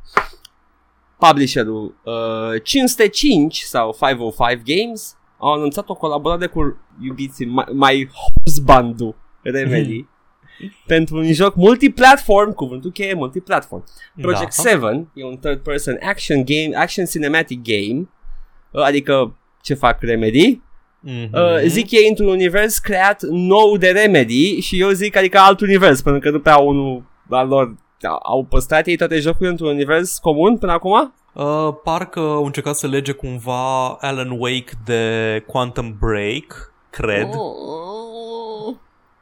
[1.19, 8.11] Publisherul uh, 505 sau 505 Games au anunțat o colaborare cu iubiții My, My
[8.45, 10.07] Husband Remedy
[10.87, 13.85] pentru un joc multiplatform, cuvântul cheie multiplatform.
[14.21, 14.71] Project da.
[14.71, 18.09] 7 e un third person action game, action cinematic game,
[18.71, 20.61] uh, adică ce fac Remedy?
[21.01, 21.31] Mhm.
[21.33, 26.03] Uh, zic ei într-un univers creat nou de Remedy și eu zic adică alt univers,
[26.03, 27.75] pentru că nu prea unul al lor
[28.23, 31.15] au păstrat ei toate jocurile într-un univers comun până acum?
[31.33, 37.29] Uh, parcă au încercat să lege cumva Alan Wake de Quantum Break, cred.
[37.35, 38.75] Oh.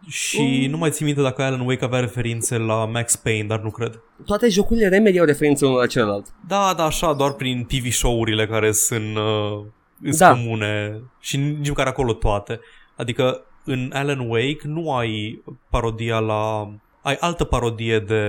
[0.08, 3.70] Și nu mai țin minte dacă Alan Wake avea referințe la Max Payne, dar nu
[3.70, 4.00] cred.
[4.26, 6.26] Toate jocurile Remedy au referințe unul la celălalt.
[6.48, 9.64] Da, da, așa, doar prin TV show-urile care sunt, uh,
[10.02, 10.30] sunt Da.
[10.30, 12.60] comune și nici măcar acolo toate.
[12.96, 16.70] Adică în Alan Wake nu ai parodia la...
[17.02, 18.22] Ai altă parodie de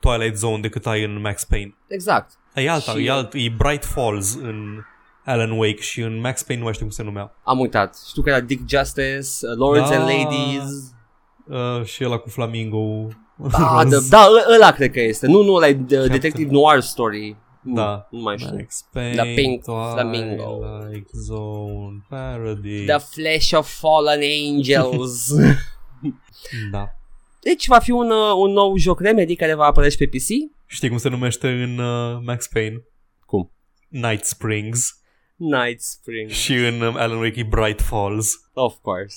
[0.00, 1.76] Twilight Zone decât ai în Max Payne.
[1.86, 2.30] Exact.
[2.54, 4.78] E alta, Și- e, alt, e Bright Falls în
[5.24, 7.34] Alan Wake și în Max Payne nu mai știu cum se numea.
[7.44, 7.96] Am uitat.
[8.08, 9.96] Știu că era Dick Justice, uh, Lords Da.
[9.96, 10.94] and Ladies.
[11.46, 13.06] Uh, și ăla cu Flamingo.
[13.36, 15.26] Da, da, da, ă- ăla cred că este.
[15.26, 17.36] Nu, nu, ăla e de- Detective Noir Story.
[17.60, 18.06] Nu, Da.
[18.10, 18.56] Nu mai știu.
[18.56, 20.42] Max Payne, The Pink Flamingo.
[20.58, 22.84] Twilight Zone, Parody.
[22.84, 24.20] The Flesh of Fallen
[24.50, 25.32] Angels.
[26.72, 26.95] Da.
[27.48, 30.26] Deci va fi un, uh, un nou joc Remedy care va apărea și pe PC.
[30.66, 32.82] Știi cum se numește în uh, Max Payne?
[33.26, 33.50] Cum?
[33.88, 35.00] Night Springs.
[35.36, 36.30] Night Spring.
[36.30, 38.28] Și în um, Alan Wake e Bright Falls.
[38.52, 39.16] Of course.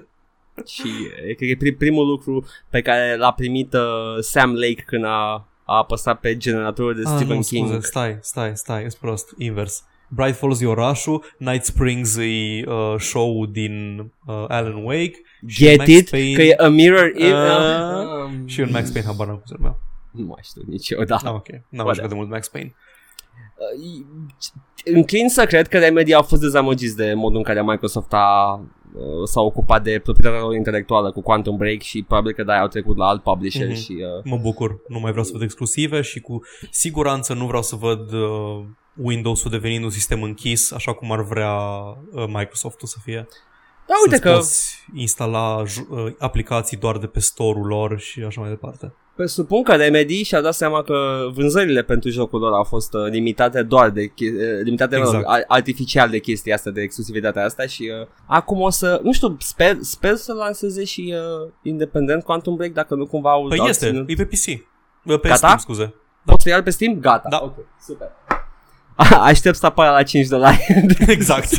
[0.74, 0.88] și
[1.28, 3.80] e, cred că e pri- primul lucru pe care l-a primit uh,
[4.20, 7.66] Sam Lake când a, a apăsat pe generatorul de Ah, Stephen nu, King.
[7.68, 9.84] scuze, stai, stai, stai, ești prost, invers.
[10.08, 15.76] Bright Falls e orașul, Night Springs e uh, show din uh, Alan Wake și Get
[15.78, 16.10] Max it?
[16.10, 17.32] Payne, Că e a mirror in...
[17.32, 18.06] Ah.
[18.24, 19.78] Um, și în Max Payne habar n-am cum se numea.
[20.10, 21.26] Nu mai știu niciodată.
[21.28, 21.48] Ah, ok.
[21.48, 21.94] N-am mai Whatever.
[21.94, 22.74] jucat de mult Max Payne.
[23.56, 24.04] Uh,
[24.84, 28.60] înclin să cred că Remedy au fost dezamăgiți de modul în care Microsoft a
[28.94, 32.66] uh, s-a ocupat de proprietatea lor intelectuală cu Quantum Break și probabil că da, au
[32.68, 33.74] trecut la alt publisher Mhm.
[33.76, 36.40] și uh, Mă bucur, nu mai vreau să văd exclusive și cu
[36.70, 38.64] siguranță nu vreau să văd uh,
[38.96, 43.28] Windows-ul devenind un sistem închis, așa cum ar vrea uh, Microsoft-ul să fie.
[43.92, 48.20] Da, uite Să-ți că poți instala j- uh, aplicații doar de pe store-ul lor și
[48.26, 48.92] așa mai departe.
[49.16, 50.94] presupun că Remedy și-a dat seama că
[51.34, 55.16] vânzările pentru jocul lor au fost uh, limitate doar de chi- uh, limitate Exact.
[55.16, 55.28] exact.
[55.38, 59.36] mă, artificial de chestia asta, de exclusivitatea asta și uh, acum o să, nu știu,
[59.40, 63.66] sper, sper să lanseze și uh, independent Quantum Break dacă nu cumva au Păi au
[63.66, 64.46] este, ținut- e pe PC.
[64.46, 65.34] Uh, Pe Gata?
[65.36, 65.94] Steam, scuze.
[66.24, 66.98] Pot să iau pe Steam?
[67.00, 67.28] Gata.
[67.28, 67.40] Da.
[67.42, 67.54] Ok,
[67.86, 68.08] super.
[69.30, 70.66] Aștept să apară la 5 dolari.
[71.06, 71.48] exact.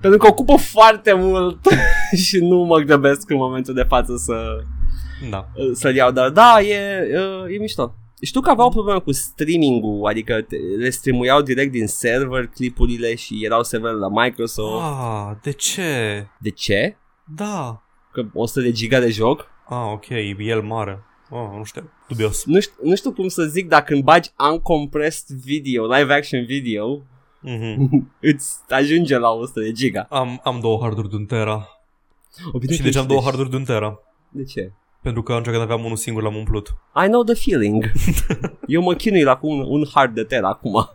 [0.00, 1.58] Pentru că ocupă foarte mult
[2.26, 4.58] și nu mă grăbesc în momentul de față să,
[5.30, 5.48] da.
[5.72, 7.94] să-l iau, dar da, e, e, e mișto.
[8.22, 13.44] Știu că aveau probleme cu streaming-ul, adică te- le streamuiau direct din server clipurile și
[13.44, 14.84] erau server la Microsoft.
[14.84, 16.26] Ah, de ce?
[16.38, 16.96] De ce?
[17.24, 17.82] Da.
[18.12, 19.46] Că 100 de giga de joc?
[19.68, 21.02] Ah, ok, e el mare.
[21.30, 22.44] Oh, nu știu, dubios.
[22.44, 27.02] Nu știu, nu știu cum să zic, dacă când bagi uncompressed video, live action video,
[27.40, 28.12] Mhm.
[28.20, 30.06] îți ajunge la 100 de giga.
[30.10, 31.68] Am, am două harduri de un tera.
[32.52, 33.98] O, bine Și că de ce am ești- două harduri de un tera?
[34.30, 34.72] De ce?
[35.02, 36.68] Pentru că atunci când aveam unul singur l-am umplut.
[37.04, 37.90] I know the feeling.
[38.66, 40.88] Eu mă chinui la cu un, un hard de ter acum.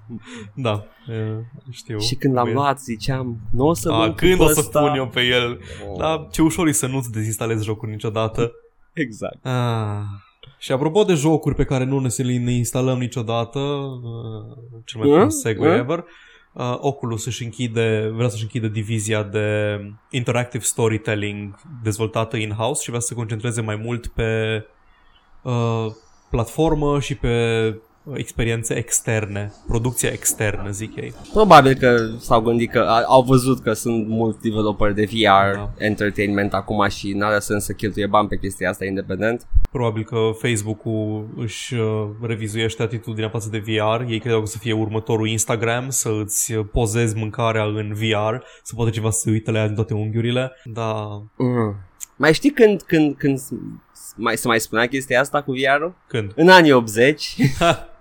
[0.55, 1.99] Da, e, știu.
[1.99, 2.59] și când l-am Weird.
[2.59, 4.79] luat ziceam, nu o să A, mă când ocup o să ăsta.
[4.79, 5.59] pun eu pe el?
[5.89, 8.51] Oh, Da, ce ușor e să nu-ți dezinstalezi jocul niciodată.
[8.93, 9.45] Exact.
[9.45, 10.01] Ah.
[10.57, 15.09] Și apropo de jocuri pe care nu ne să le instalăm niciodată, uh, cel mai
[15.09, 15.19] Mm?
[15.19, 15.79] bun segue Mm?
[15.79, 16.05] ever,
[16.53, 19.77] uh, Oculus își închide, vrea să-și închide divizia de
[20.09, 24.63] interactive storytelling dezvoltată in-house și vrea să se concentreze mai mult pe
[25.41, 25.85] uh,
[26.29, 27.75] platformă și pe uh,
[28.13, 31.13] experiențe externe, producție externă, zic ei.
[31.33, 35.71] Probabil că s-au gândit că a, au văzut că sunt mulți developeri de VR Da.
[35.77, 39.47] entertainment acum și n-are sens să cheltuie bani pe chestia asta independent.
[39.71, 44.09] Probabil că Facebook-ul își uh, revizuiește atitudinea față de VR.
[44.09, 48.91] Ei credeau că să fie următorul Instagram, să îți pozezi mâncarea în VR, să poate
[48.91, 50.51] ceva să se uite la ea din toate unghiurile.
[50.63, 51.75] Da, Mm.
[52.15, 53.49] Mai știi când, când, când s-
[54.15, 55.95] mai, se mai spunea chestia asta cu VR-ul?
[56.07, 56.31] când?
[56.35, 57.35] În anii 80.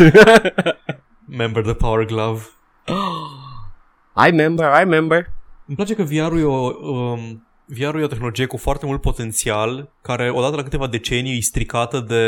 [1.40, 2.42] Member the Power Glove.
[4.24, 5.30] I remember, I remember.
[5.66, 9.92] Îmi place că VR-ul e o, um, VR-ul e o tehnologie cu foarte mult potențial,
[10.02, 12.24] care odată la câteva decenii e stricată de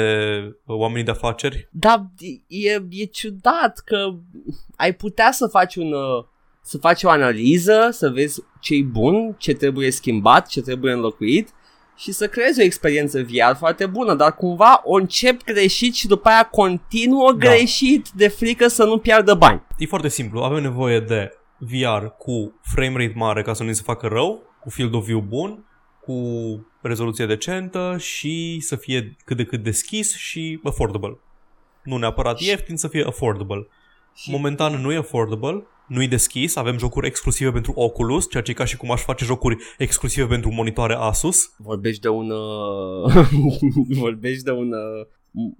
[0.64, 1.68] uh, oamenii de afaceri.
[1.70, 2.10] Dar
[2.46, 4.14] e, e ciudat că
[4.76, 6.24] ai putea să faci un uh,
[6.62, 11.48] să faci o analiză, să vezi ce e bun, ce trebuie schimbat, ce trebuie înlocuit
[11.97, 16.28] și să creezi o experiență VR foarte bună, dar cumva o încep greșit și după
[16.28, 17.47] aia continuă Da.
[17.49, 19.62] greșit de frică să nu piardă bani.
[19.78, 23.74] E foarte simplu, avem nevoie de VR cu frame rate mare ca să nu ni
[23.74, 25.64] se facă rău, cu field of view bun,
[26.01, 26.14] cu
[26.82, 31.18] rezoluție decentă și să fie cât de cât deschis și affordable.
[31.82, 33.66] Nu neapărat Și- ieftin, să fie affordable.
[34.14, 38.51] Și- Momentan nu e affordable, nu e deschis, avem jocuri exclusive pentru Oculus, ceea ce
[38.51, 41.55] e ca și cum aș face jocuri exclusive pentru monitoare Asus.
[41.57, 43.28] Vorbești de un uh,
[44.05, 45.07] vorbești de un uh,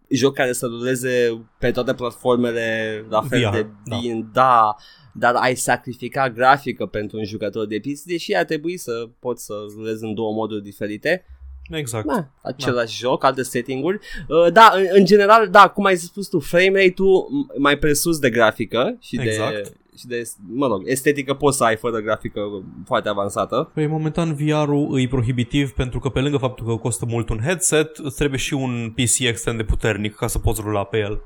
[0.09, 3.97] joc care să ruleze pe toate platformele la fel VR, de da.
[3.99, 4.75] bine, da.
[5.12, 9.55] dar ai sacrifica grafică pentru un jucător de PC, deși ar trebui să poți să
[9.77, 11.25] rulezi în două moduri diferite.
[11.70, 12.07] Exact.
[12.07, 13.99] Da, același joc, alte setting-uri.
[14.29, 18.18] Uh, da, în, în general, da, cum ai spus tu, frame rate-ul m- mai presus
[18.18, 19.55] de grafică și Exact.
[19.55, 22.40] de și de, mă rog, estetică poți să ai fără grafică
[22.86, 23.70] foarte avansată.
[23.74, 27.97] Păi momentan VR-ul e prohibitiv pentru că pe lângă faptul că costă mult un headset,
[27.97, 31.20] îți trebuie și un PC extrem de puternic ca să poți rula pe el.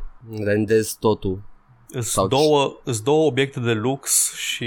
[0.44, 1.42] Rendezi totul.
[1.90, 4.66] Îs Sau- două, îs două obiecte de lux și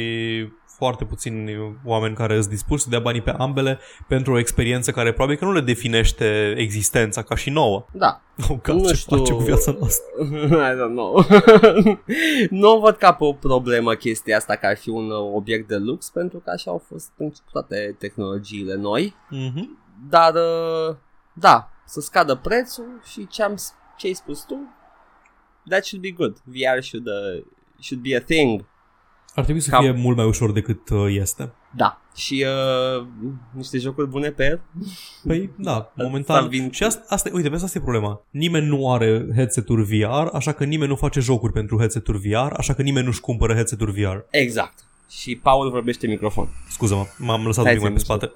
[0.81, 5.11] foarte puțini oameni care sunt dispuși să dea banii pe ambele pentru o experiență care
[5.11, 7.85] probabil că nu le definește existența ca și nouă.
[7.93, 9.17] Da, Oh, God, Nu ce știu.
[9.17, 10.05] face cu viața noastră?
[10.71, 11.25] I don't know.
[12.49, 15.75] nu văd ca pe o problemă chestia asta că ar fi un uh, obiect de
[15.77, 19.15] lux pentru că așa au fost în toate tehnologiile noi.
[19.29, 19.77] Mhm.
[20.09, 20.95] Dar uh,
[21.33, 23.55] da, să scadă prețul și ce am
[23.97, 24.57] ce ai spus tu,
[25.69, 26.37] that should be good.
[26.43, 27.43] VR should uh,
[27.79, 28.69] should be a thing.
[29.35, 31.51] Ar trebui să Cam- fie mult mai ușor decât uh, este.
[31.75, 32.01] Da.
[32.15, 32.45] Și
[32.99, 33.05] uh,
[33.51, 34.61] niște jocuri bune pe el.
[35.27, 36.49] Păi, da, Asta momentan.
[36.49, 38.21] vin- Și asta, asta, uite, vezi, asta e problema.
[38.29, 42.73] Nimeni nu are headset-uri VR, așa că nimeni nu face jocuri pentru headset-uri VR, așa
[42.73, 44.15] că nimeni nu-și cumpără headset-uri VR.
[44.29, 44.85] Exact.
[45.09, 46.47] Și Paul vorbește în microfon.
[46.69, 48.31] Scuză-mă, m-am lăsat un Hai pic mai pe zi, spate.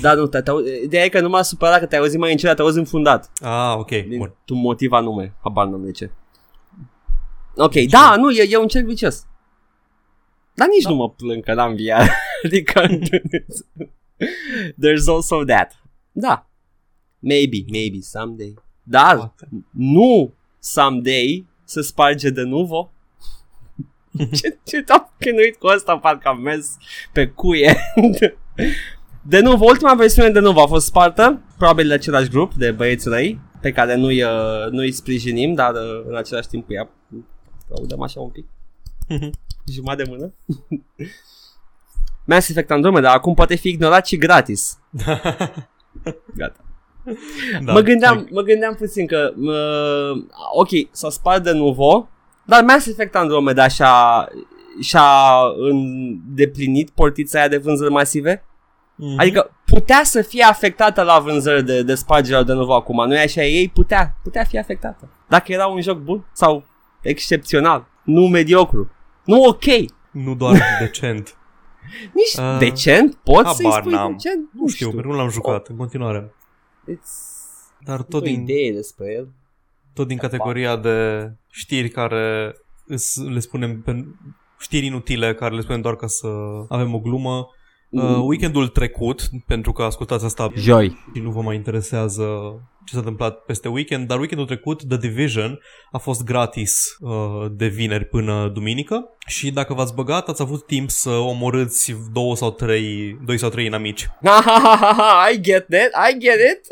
[0.00, 0.50] da, nu, te, te,
[0.84, 3.30] ideea e că nu m-a supărat că te-ai auzit mai încet, te-ai auzit înfundat.
[3.40, 4.34] Ah, ok, Din bun.
[4.44, 6.10] tu motiv anume, habar n-am de ce.
[7.56, 9.26] Ok, da, nu, e, e un cerc vicios.
[10.58, 10.90] Dar nici Da.
[10.90, 12.08] nu mă plâng că n-am VR.
[12.44, 12.86] adică...
[14.82, 15.82] There's also that.
[16.12, 16.50] Da.
[17.18, 18.54] Maybe, maybe, someday.
[18.82, 19.48] Dar Poate.
[19.70, 22.92] nu someday se sparge de nuvo.
[24.40, 26.76] ce ce te-am chinuit cu asta, parcă am mers
[27.12, 27.76] pe cuie.
[29.22, 33.08] de nuvo, ultima versiune de nuvo a fost spartă, probabil de același grup de băieți
[33.08, 36.90] răi, pe care nu-i, uh, nu-i sprijinim, dar uh, în același timp ea
[37.78, 38.46] audăm așa un pic,
[39.72, 40.32] jumătate de mână.
[42.24, 44.78] Mass Effect Andromeda acum poate fi ignorat și gratis.
[46.34, 46.60] Gata.
[47.64, 52.08] da, mă, gândeam, hai- mă gândeam puțin că uh, Ok, s-a spart de nuvo
[52.44, 54.28] Dar Mass Effect Andromeda și-a
[54.80, 55.40] Și-a
[55.70, 58.42] îndeplinit portița aia de vânzări masive
[59.00, 59.18] Mhm.
[59.18, 63.18] Adică putea să fie afectată la vânzări de, de spargerea de nuvo acum Nu e
[63.22, 63.42] așa?
[63.44, 66.64] Ei putea, putea fi afectată Dacă era un joc bun sau
[67.02, 68.90] excepțional Nu mediocru
[69.28, 69.64] Nu ok
[70.10, 71.36] Nu doar decent.
[72.12, 74.10] Nici Uh, decent Poți să-i habar spui n-am.
[74.12, 74.48] decent?
[74.52, 76.34] Nu știu, pentru că nu l-am jucat în continuare.
[76.90, 77.10] It's...
[77.84, 79.28] Dar Tot tot o din, idee despre el
[79.98, 82.54] tot din categoria de știri care
[82.86, 84.06] îs, le spunem pe,
[84.58, 86.28] știri inutile care le spunem doar ca să
[86.68, 87.48] avem o glumă.
[87.90, 92.24] Uh, weekendul trecut, pentru că ascultați asta Joi și nu vă mai interesează
[92.88, 95.60] ce s-a întâmplat peste weekend, dar weekendul trecut The Division
[95.92, 100.90] a fost gratis uh, de vineri până duminică și dacă v-ați băgat, ați avut timp
[100.90, 104.08] să omorâți două sau trei, doi sau trei inamici.
[105.32, 106.66] I get that, I get it.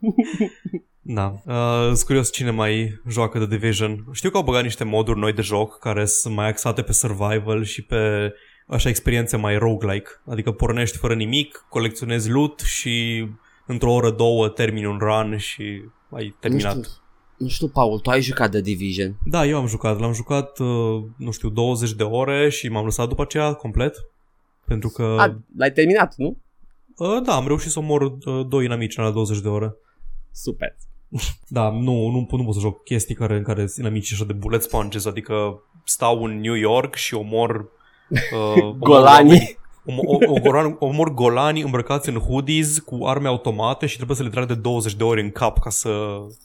[1.10, 1.34] Da.
[1.46, 4.04] Uh, sunt curios cine mai joacă The Division.
[4.12, 7.64] Știu că au băgat niște moduri noi de joc care sunt mai axate pe survival
[7.64, 8.32] și pe
[8.66, 10.08] așa experiențe mai roguelike.
[10.26, 13.26] Adică pornești fără nimic, colecționezi loot și
[13.68, 16.76] într-o oră, două termini un run și ai terminat.
[16.76, 16.92] Nu știu,
[17.36, 19.18] nu știu, Paul, tu ai jucat The Division.
[19.24, 19.98] Da, eu am jucat.
[19.98, 23.96] L-am jucat, uh, nu știu, 20 de ore și m-am lăsat după aceea complet.
[24.64, 25.02] Pentru că...
[25.18, 26.36] A, l-ai terminat, nu?
[26.96, 29.76] Uh, da, am reușit să omor uh, doi inamici în la 20 de ore.
[30.32, 30.76] Super.
[31.48, 34.32] Da, nu, nu, nu pot să joc chestii care, în care sunt inamicii așa de
[34.32, 37.68] bullet sponges, adică stau în New York și omor...
[38.32, 39.58] Uh, omor Golani.
[39.88, 44.16] Oameni- Om, o, o, golan, omor golani îmbrăcați în hoodies cu arme automate și trebuie
[44.16, 45.90] să le trag de 20 de ori în cap ca să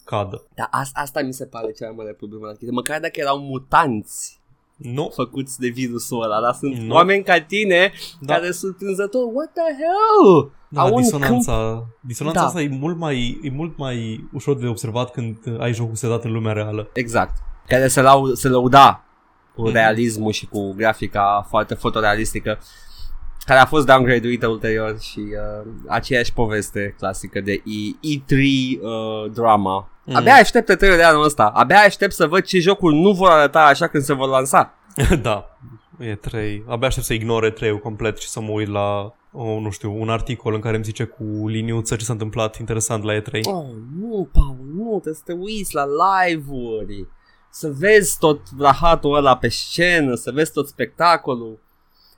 [0.05, 0.43] cadă.
[0.55, 2.71] Dar asta, asta mi se pare cea mai mare problemă la chestie.
[2.71, 4.41] Măcar dacă erau mutanți
[4.77, 6.93] Nu, făcuți de virusul ăla, dar sunt Nu.
[6.93, 9.21] oameni ca tine da, care sunt surprinzător.
[9.33, 10.51] What the hell?
[10.67, 12.45] da au un disonanța, disonanța Da.
[12.45, 16.31] asta e mult, mai, e mult mai ușor de observat când ai jocul sedat în
[16.31, 16.89] lumea reală.
[16.93, 17.33] Exact.
[17.67, 19.03] Care se, lau- se lăuda
[19.55, 19.71] cu Mhm.
[19.71, 22.59] realismul și cu grafica foarte fotorealistică
[23.45, 28.35] care a fost downgrade-uită ulterior și uh, aceeași poveste clasică de E- E3
[28.81, 29.89] uh, drama.
[30.05, 30.15] Mm.
[30.15, 31.45] Abia aștept E3 de anul ăsta.
[31.45, 34.73] Abia aștept să văd ce jocuri nu vor arăta așa când se vor lansa.
[35.21, 35.57] da,
[35.99, 36.63] e 3.
[36.67, 40.09] Abia aștept să ignore 3 complet și să mă uit la, oh, nu știu, un
[40.09, 43.39] articol în care îmi zice cu liniuță ce s-a întâmplat interesant la E3.
[43.43, 43.65] Oh,
[43.99, 47.07] nu, Paul, nu, trebuie să te uiți la live-uri.
[47.49, 51.59] Să vezi tot rahatul ăla pe scenă, să vezi tot spectacolul.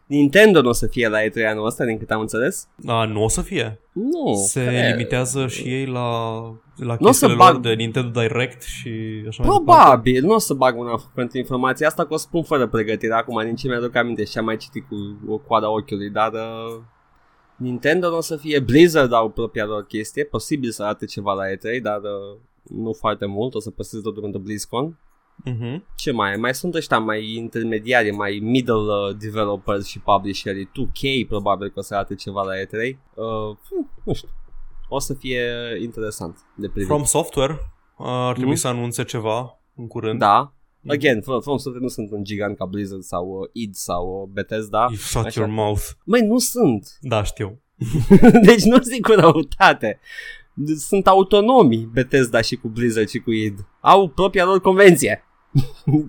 [0.06, 2.68] Nintendo nu o să fie la E3 anul ăsta, din câte am înțeles.
[2.86, 3.80] A, nu o să fie.
[3.92, 4.34] Nu.
[4.34, 4.92] Se cred.
[4.92, 6.30] limitează și ei la,
[6.76, 8.90] la N-o să chestiile bag- lor de Nintendo Direct și
[9.28, 9.82] așa mai departe.
[9.84, 13.42] Probabil, nu o să bag una pentru informația asta, că o spun fără pregătire acum,
[13.44, 14.96] din ce mi-aduc aminte și am mai citit cu
[15.32, 16.82] o coada ochiului, dar uh,
[17.56, 21.44] Nintendo nu o să fie Blizzard au propria lor chestie, posibil să arate ceva la
[21.48, 24.98] E3, dar uh, nu foarte mult, o să păstrez totul pentru BlizzCon.
[25.36, 25.86] Mhm.
[25.96, 26.36] Ce mai e?
[26.36, 30.66] Mai sunt ăștia mai intermediari, mai middle uh, developers și publisherii.
[30.72, 32.98] 2K probabil că o să arate ceva la E3.
[33.16, 34.30] Uh, hm, nu știu.
[34.90, 35.44] O să fie
[35.82, 36.88] interesant de privit.
[36.88, 37.52] From Software
[37.98, 38.60] uh, ar trebui Mhm.
[38.60, 40.20] să anunțe ceva în curând.
[40.20, 40.54] Da.
[40.88, 44.30] Again, From From Software nu sunt un gigant ca Blizzard sau uh, id sau uh,
[44.34, 44.80] Bethesda.
[44.90, 45.40] You shut Așa.
[45.42, 45.82] your mouth.
[46.04, 46.98] Măi, nu sunt.
[47.02, 47.62] Da, știu.
[48.48, 50.00] deci nu zic cu răutate.
[50.76, 53.66] Sunt autonomi Bethesda și cu Blizzard și cu id.
[53.80, 55.24] Au propria lor convenție.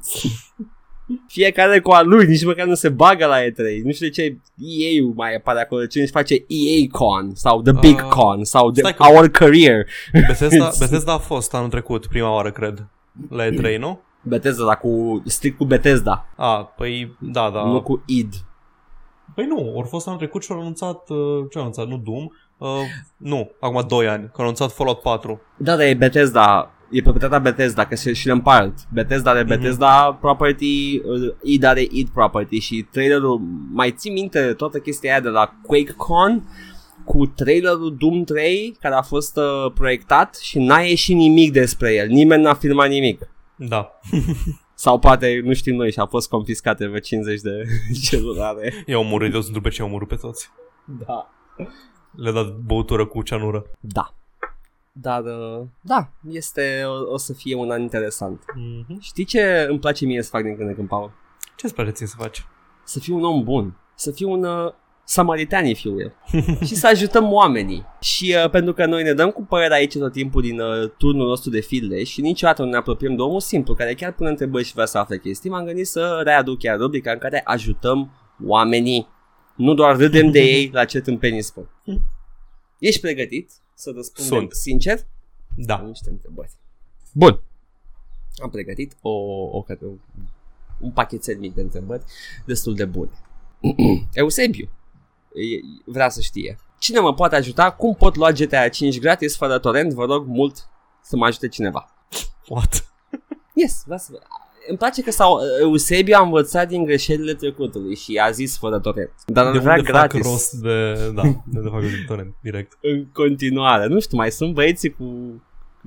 [1.29, 3.83] Fiecare cu a lui, nici măcar nu se bagă la E3.
[3.85, 4.23] Nu știu de ce
[4.57, 8.71] EA mai apare acolo, ce își face EA Con sau The Big Uh, Con sau
[8.71, 9.87] the, stai că- Our Career.
[10.13, 12.87] Bethesda, Bethesda a fost anul trecut, prima oară, cred.
[13.31, 14.01] La E3, nu?
[14.23, 17.65] Bethesda, dar cu, strict cu Bethesda, A, păi, da, da.
[17.65, 18.35] nu cu id.
[19.35, 21.17] Păi nu, au fost anul trecut și au anunțat, uh,
[21.51, 22.27] ce au anunțat, nu Doom?
[22.59, 22.69] Uh,
[23.17, 25.41] nu, acum 2 ani, că au anunțat Fallout 4.
[25.57, 28.75] Da, dar e Bethesda, e proprietatea Bethesda, că se și le împart.
[28.93, 29.49] Bethesda are Mhm.
[29.49, 33.41] Bethesda property, uh, id are id property și trailerul,
[33.73, 36.49] mai ții minte toată chestia aia de la QuakeCon
[37.05, 42.09] cu trailerul Doom 3 care a fost uh, proiectat și n-a ieșit nimic despre el,
[42.09, 43.29] nimeni n-a filmat nimic.
[43.57, 43.91] Da.
[44.75, 47.51] Sau poate, nu știm noi, și a fost confiscate vreo 50 de
[48.05, 48.73] celulare.
[48.87, 50.51] I-au omorât, eu sunt după ce i-au omorât pe toți.
[51.09, 51.31] Da.
[52.17, 53.65] Le-a dat băutură cu ceanură.
[53.81, 54.15] Da.
[55.01, 58.41] Dar, uh, da, este, o, o să fie un an interesant.
[58.41, 59.01] Mm-hmm.
[59.01, 61.13] Știi ce îmi place mie să fac din când în când, Paul?
[61.57, 62.47] Ce îți place ție să faci?
[62.85, 63.77] Să fiu un om bun.
[63.95, 64.73] Să fiu un uh,
[65.05, 66.13] samaritani fiu eu.
[66.67, 67.85] și să ajutăm oamenii.
[68.01, 71.27] Și uh, pentru că noi ne dăm cu părerea aici tot timpul din uh, turnul
[71.27, 74.65] nostru de filde și niciodată nu ne apropiem de omul simplu care chiar pune întrebări
[74.65, 78.11] și vrea să afle chestii, m-am gândit să readuc chiar rubrica în care ajutăm
[78.45, 79.09] oamenii.
[79.57, 81.69] Nu doar râdem de ei la ce tâmpenii spun.
[82.79, 84.53] Ești pregătit să răspundem Sunt.
[84.53, 85.07] sincer?
[85.57, 85.77] Da.
[85.77, 86.51] Am niște întrebări.
[87.13, 87.41] Bun.
[88.43, 89.65] Am pregătit o, o, o
[90.81, 92.05] un pachetel mic de întrebări
[92.45, 93.11] destul de bune.
[94.13, 94.69] Eusebiu
[95.35, 96.59] e- vrea să știe.
[96.79, 97.73] Cine mă poate ajuta?
[97.73, 99.93] Cum pot lua GTA 5 gratis fără torrent?
[99.93, 100.69] Vă rog mult
[101.03, 101.95] să mă ajute cineva.
[102.49, 102.91] What?
[103.55, 104.23] Yes, vrea să...
[104.69, 109.11] Îmi place că sau Eusebiu a învățat din greșelile trecutului și a zis fără torrent.
[109.27, 110.93] Dar de îl vrea unde gratis fac rost de...
[111.15, 112.79] Da, de unde fac rost de torrent, direct.
[112.93, 113.87] în continuare.
[113.87, 115.05] Nu știu, mai sunt băieții cu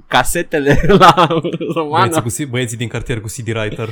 [0.07, 1.27] casetele la
[1.73, 2.21] romană.
[2.21, 3.89] Băieții, cu, C- băieții din cartier cu CD Writer.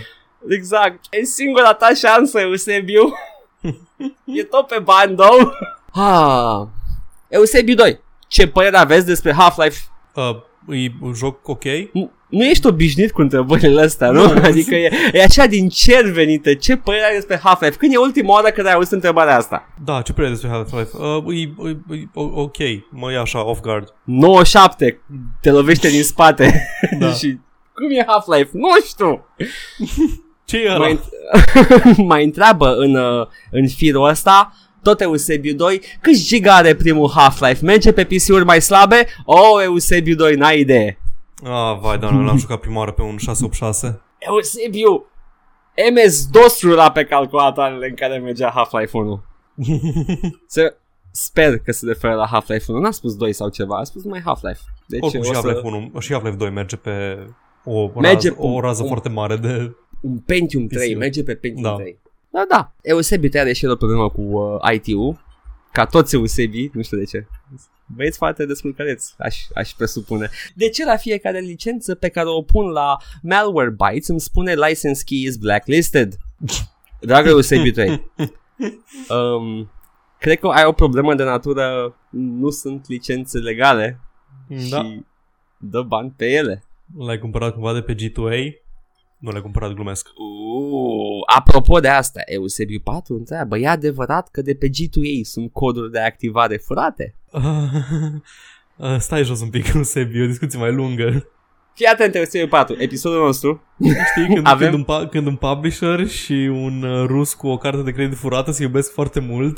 [0.49, 0.99] Exact.
[1.09, 3.13] E singura ta șansă, Eusebiu.
[4.39, 5.51] e tot pe bani, două.
[5.93, 6.67] Ah.
[7.27, 7.99] Eusebiu 2.
[8.27, 9.79] Ce părere aveți despre Half-Life?
[10.13, 10.35] Uh,
[10.69, 11.63] e un joc ok?
[11.93, 14.33] Nu, nu ești obișnuit cu întrebările astea, nu?
[14.33, 14.41] Nu.
[14.43, 16.55] Adică e, e așa din cer venite.
[16.55, 17.75] Ce părere ai despre Half-Life?
[17.77, 19.69] Când e ultima oară când ai auzit întrebarea asta?
[19.83, 20.89] Da, ce părere despre Half-Life?
[20.97, 22.57] Uh, e, e, e, o- ok,
[22.89, 23.93] mă ia așa, off guard.
[24.03, 24.99] 97.
[25.41, 26.67] Te lovește din spate.
[26.99, 27.11] Da.
[27.11, 27.37] și
[27.73, 28.49] cum e Half-Life?
[28.53, 29.25] Nu știu.
[30.45, 30.77] Ce e ăla?
[30.77, 30.99] mai,
[32.11, 34.53] mai întreabă în, uh, în firul ăsta
[34.83, 37.65] tot Eusebiu 2 câți giga are primul Half-Life?
[37.65, 39.05] Merge pe PC-uri mai slabe?
[39.25, 40.99] Oh, Eusebiu 2, n-ai idee.
[41.43, 44.01] Ah, vai, doamne, l-am jucat prima oară pe un 686.
[44.17, 45.05] Eusebiu,
[45.93, 49.23] MS-DOS rula pe calculatoarele în care mergea Half-Life 1.
[50.47, 50.75] Se,
[51.11, 52.79] sper că se referă la Half-Life 1.
[52.81, 54.59] N-a spus 2 sau ceva, a spus numai Half-Life.
[54.87, 55.65] Deci Oricum și o Half-Life să...
[55.67, 57.17] 1 și Half-Life 2 merge pe
[57.63, 59.75] o Merge rază, pe- o rază un- foarte mare de...
[60.01, 60.99] un Pentium 3, PC-uri.
[60.99, 61.75] merge pe Pentium Da.
[61.75, 61.99] 3.
[62.37, 62.71] Da, da.
[62.81, 65.19] Eusebiu te are și el o problemă cu uh, IT-ul,
[65.71, 67.27] ca toți Eusebii, nu știu de ce.
[67.95, 70.29] Băieți foarte descurcăreți, aș, aș presupune.
[70.55, 75.23] De ce la fiecare licență pe care o pun la Malwarebytes îmi spune license key
[75.23, 76.17] is blacklisted?
[76.99, 77.89] Dragă Eusebiu 3,
[79.09, 79.71] um,
[80.19, 83.99] cred că ai o problemă de natură, nu sunt licențe legale
[84.47, 84.83] Da.
[84.83, 85.05] și
[85.57, 86.63] dă bani pe ele.
[86.97, 88.66] L-ai cumpărat cumva de pe G2A?
[89.17, 90.07] Nu l-ai cumpărat, glumesc.
[90.07, 95.91] Uh, apropo de asta, Eusebiu 4 întreabă, e adevărat că de pe G2A sunt coduri
[95.91, 97.15] de activare furate?
[98.77, 101.27] Uh, stai jos un pic, Sebi, e o discuție mai lungă.
[101.73, 103.63] Fii atent, Eusebiu 4, episodul nostru.
[104.09, 107.57] Știi, când, Avem- când, un, pa- când un publisher și un uh, rus cu o
[107.57, 109.57] carte de credit furată se iubesc foarte mult.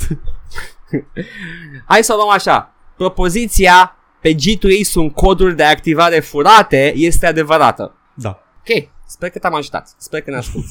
[1.88, 2.74] Hai să o luăm așa.
[2.96, 7.96] Propoziția pe G2A sunt coduri de activare furate este adevărată.
[8.14, 8.42] Da.
[8.58, 9.94] Ok, sper că te-am ajutat.
[9.98, 10.68] Sper că ne asculti.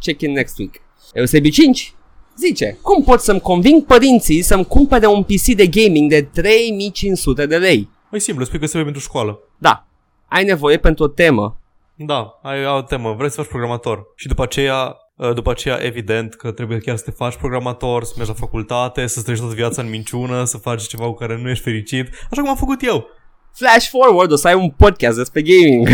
[0.00, 0.74] Check in next week.
[1.12, 1.94] Eusebiu 5
[2.36, 7.56] zice, cum pot să-mi conving părinții să-mi cumpere un PC de gaming de 3500 de
[7.56, 7.88] lei?
[8.10, 9.38] E simplu, spui că se pentru școală.
[9.58, 9.86] Da,
[10.28, 11.60] ai nevoie pentru o temă
[11.94, 14.02] Da, ai o temă, vrei să faci programator.
[14.16, 18.12] Și după aceea, uh, după aceea, evident că trebuie chiar să te faci programator, să
[18.16, 21.48] mergi la facultate, să treci toată viața în minciună, să faci ceva cu care nu
[21.48, 23.06] ești fericit, așa cum am făcut eu.
[23.52, 25.88] Flash forward, o să ai un podcast despre gaming.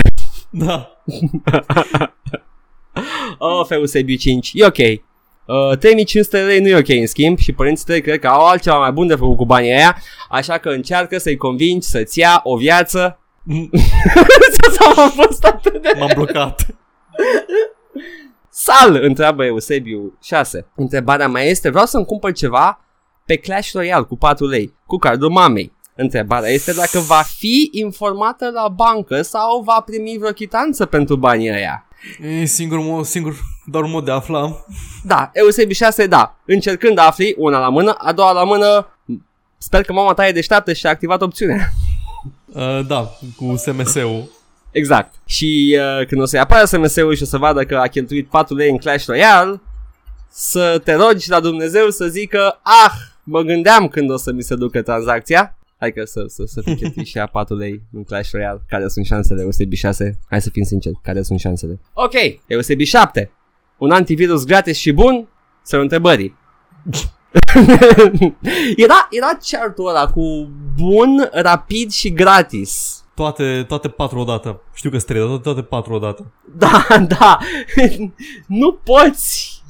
[0.55, 1.03] Da.
[3.39, 4.79] oh, Eusebiu 5, e ok.
[5.47, 8.47] Uh, 3500 de lei nu e ok în schimb și părinții tăi cred că au
[8.47, 9.97] altceva mai bun de făcut cu banii aia,
[10.29, 13.19] așa că încearcă să-i convingi să-ți ia o viață.
[14.79, 15.91] Sau am fost atât de...
[15.99, 16.67] M-am blocat.
[18.51, 20.67] Sal, întreabă Eusebiu 6.
[20.75, 22.85] Întrebarea mea este, vreau să-mi cumpăr ceva
[23.25, 25.73] pe Clash Royale cu 4 lei, cu cardul mamei.
[25.95, 31.51] Întrebarea este dacă va fi informată la bancă sau va primi vreo chitanță pentru banii
[31.51, 31.87] ăia.
[32.21, 34.65] E singur, mod, singur, doar un mod de a afla.
[35.05, 36.37] Da, Eusebiu 6, da.
[36.45, 38.87] Încercând să afli, una la mână, a doua la mână,
[39.59, 41.73] sper că mama ta e deșteaptă și a activat opțiunea.
[42.47, 44.31] Uh, da, cu SMS-ul.
[44.71, 45.15] Exact.
[45.25, 48.55] Și uh, când o să-i apară SMS-ul și o să vadă că a cheltuit 4
[48.55, 49.61] lei în Clash Royale,
[50.31, 54.55] să te rogi la Dumnezeu să zică, ah, mă gândeam când o să mi se
[54.55, 55.57] ducă tranzacția.
[55.83, 58.63] Hai că să, să, să fi cheltuit și a 4 lei în Clash Royale.
[58.69, 59.43] Care sunt șansele?
[59.43, 60.19] Eusebi 6?
[60.31, 60.99] Hai să fim sinceri.
[61.03, 61.81] Care sunt șansele?
[61.93, 62.13] Ok,
[62.47, 63.31] Eusebi 7.
[63.79, 65.29] Un antivirus gratis și bun?
[65.63, 66.37] Să întrebării.
[68.85, 73.05] era, era chartul ăla cu bun, rapid și gratis.
[73.15, 74.61] toate, toate patru odată.
[74.75, 76.33] Știu că sunt trei, dar toate, toate patru odată.
[76.57, 76.87] Da,
[77.19, 77.39] da.
[78.47, 79.63] nu poți.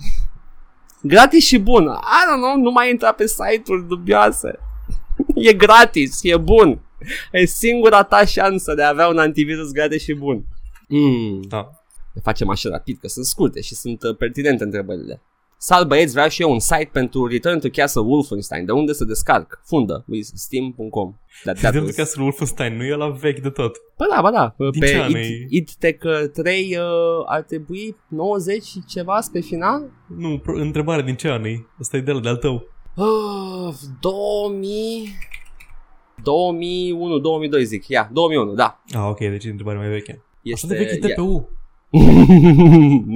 [1.03, 1.83] Gratis și bun.
[1.85, 4.59] I don't know, nu mai intra pe site-uri dubioase.
[5.49, 6.81] E gratis, e bun.
[7.33, 10.45] E singura ta șansă de a avea un antivirus gratis și bun.
[10.89, 11.43] Mm.
[11.49, 11.71] Da.
[12.15, 15.23] Le facem așa rapid, că sunt scurte și sunt uh, pertinente întrebările.
[15.59, 18.65] Sal băieți, vreau și eu un site pentru Return to Castle Wolfenstein.
[18.65, 19.61] De unde să descarc?
[19.65, 21.15] Fundă, with steam.com.
[21.43, 21.95] That, that Return was...
[21.95, 23.77] to Castle Wolfenstein nu e la vechi de tot.
[23.99, 24.55] Ba da, ba da.
[24.71, 25.47] Din pe ce an It, e?
[25.49, 26.85] It Tech uh, 3 uh,
[27.27, 29.91] ar trebui 90 și ceva pe final?
[30.17, 31.67] Nu, pro- întrebare din ce an e?
[31.79, 32.69] Asta e de la de-al tău.
[32.97, 35.09] Uh, 2000...
[36.23, 37.89] 2001, 2002 zic.
[37.89, 38.81] Ia, 2001, da.
[38.93, 40.11] Ah, ok, deci e întrebare mai veche.
[40.13, 41.49] Așa Este, de vechi e ia- TPU.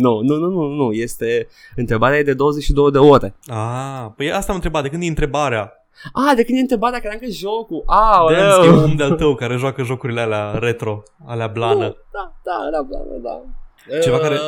[0.04, 0.92] nu, nu, nu, nu, nu.
[0.92, 3.34] Este întrebarea e de 22 de ore.
[3.46, 5.72] Ah, păi asta am întrebat, de când e întrebarea?
[6.12, 7.82] Ah, de când e întrebarea credeam că jocul.
[7.86, 11.96] Ah, Dan că e un om de-al tău care joacă jocurile alea retro, alea blană.
[12.12, 13.42] Da, da, da, da, da.
[14.02, 14.38] Ceva Uh, care-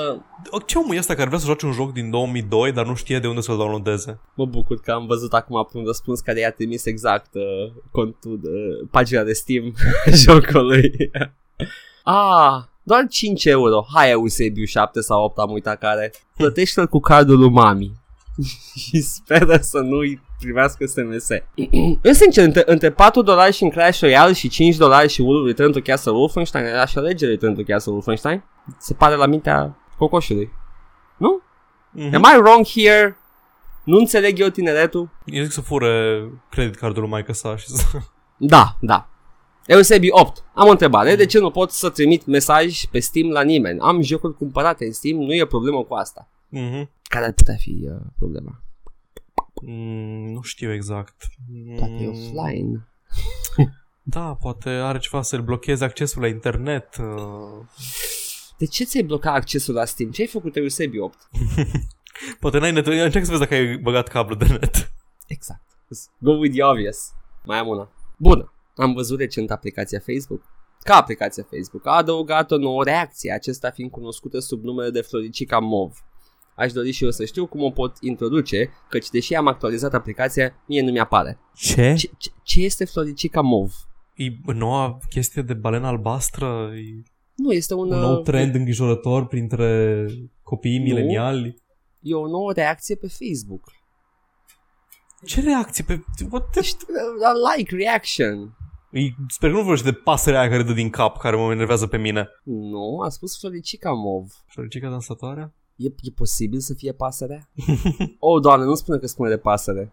[0.51, 2.95] O, Ce om e ăsta care vrea să joace un joc din 2002, dar nu
[2.95, 4.21] știe de unde să-l downloadeze?
[4.35, 8.41] Mă bucur că am văzut acum pe un răspuns care i-a trimis exact uh, contul,
[8.43, 9.75] uh, pagina de Steam
[10.25, 10.91] jocului.
[12.05, 13.87] ah, doar 5 euro.
[13.95, 16.13] Hai Eusebiu 7 sau 8 am uitat care.
[16.37, 17.93] Plătește-l cu cardul lui mami.
[18.87, 21.29] și speră să nu-i primească SMS.
[22.03, 25.47] Eu sincer, între, între 4 dolari și în Clash Royale și 5 dolari și Wolf
[25.47, 28.45] Return to Castle Wolfenstein, aș alege Return to Castle Wolfenstein.
[28.79, 30.51] Se pare la mintea cocoșului.
[31.17, 31.43] Nu?
[31.99, 32.13] Mm-hmm.
[32.15, 33.17] Am I wrong here?
[33.85, 35.11] Nu înțeleg eu tineretul?
[35.25, 37.85] Eu zic să fure credit cardul lui maică sa și să...
[38.37, 39.09] Da, da.
[39.67, 40.45] Eusebi 8.
[40.55, 41.15] Am o întrebare.
[41.17, 43.79] De ce nu pot să trimit mesaj pe Steam la nimeni?
[43.81, 46.29] Am jocuri cumpărate în Steam, nu e problemă cu asta.
[46.57, 46.89] Mm-hmm.
[47.03, 48.63] Care ar putea fi uh, problema?
[49.63, 51.15] Mm, nu știu exact.
[51.79, 52.89] Poate e Mm, offline.
[54.03, 56.97] Da, poate are ceva să-l blocheze accesul la internet.
[56.97, 57.65] uh,
[58.59, 60.11] De ce ți-ai blocat accesul la Steam?
[60.11, 61.19] Ce ai făcut Eusebi 8?
[62.41, 62.87] Poate n-ai net.
[62.87, 64.93] Încerc să vezi dacă ai băgat cablu de net.
[65.27, 65.63] Exact.
[66.19, 67.13] Go with the obvious.
[67.45, 67.93] Mai am una.
[68.17, 68.53] Bună.
[68.77, 70.43] Am văzut recent aplicația Facebook.
[70.81, 75.59] Ca aplicația Facebook a adăugat o nouă reacție, acesta fiind cunoscută sub numele de Floricica
[75.59, 76.05] Mov.
[76.55, 80.55] Aș dori și eu să știu cum o pot introduce, căci deși am actualizat aplicația,
[80.67, 81.39] mie nu mi-apare.
[81.55, 81.95] Ce?
[81.95, 83.73] Ce, ce, ce este Floricica Mov?
[84.15, 86.71] E noua chestie de balenă albastră?
[86.75, 87.03] E
[87.39, 90.07] Nu, este un, un nou uh, trend îngrijorător printre
[90.43, 90.85] copiii Nu.
[90.85, 91.63] mileniali?
[92.01, 93.73] E o nouă reacție pe Facebook.
[95.25, 96.05] Ce reacție pe...
[96.31, 96.61] What the...
[96.61, 98.57] Ești, uh, like, reaction.
[98.91, 101.87] E, sper că nu vorbești de pasărea aia care dă din cap, care mă enervează
[101.87, 102.29] pe mine.
[102.45, 104.33] Nu, a spus Floricica Mov.
[104.47, 105.55] Floricica dansatoarea?
[105.77, 107.51] E, e posibil să fie pasărea?
[108.19, 109.93] oh, doamne, nu spune că spune de pasăre.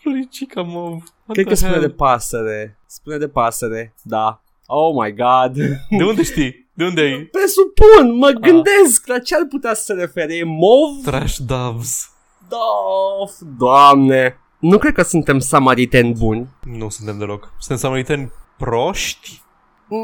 [0.00, 0.80] Floricica, mă...
[0.80, 1.86] what Cred the că spune hell?
[1.86, 2.78] de pasăre.
[2.86, 4.42] Spune de pasăre, da.
[4.72, 5.54] Oh my god.
[5.98, 6.68] De unde știi?
[6.74, 7.22] De unde ai?
[7.24, 10.34] Presupun, mă gândesc la ce ar putea să se refere.
[10.36, 11.04] E mov?
[11.04, 12.10] Trash doves.
[12.48, 14.36] Dof, doamne.
[14.58, 16.48] Nu cred că suntem samariteni buni.
[16.64, 17.52] Nu suntem deloc.
[17.58, 19.42] Suntem samariteni proști?
[19.88, 20.00] Mm,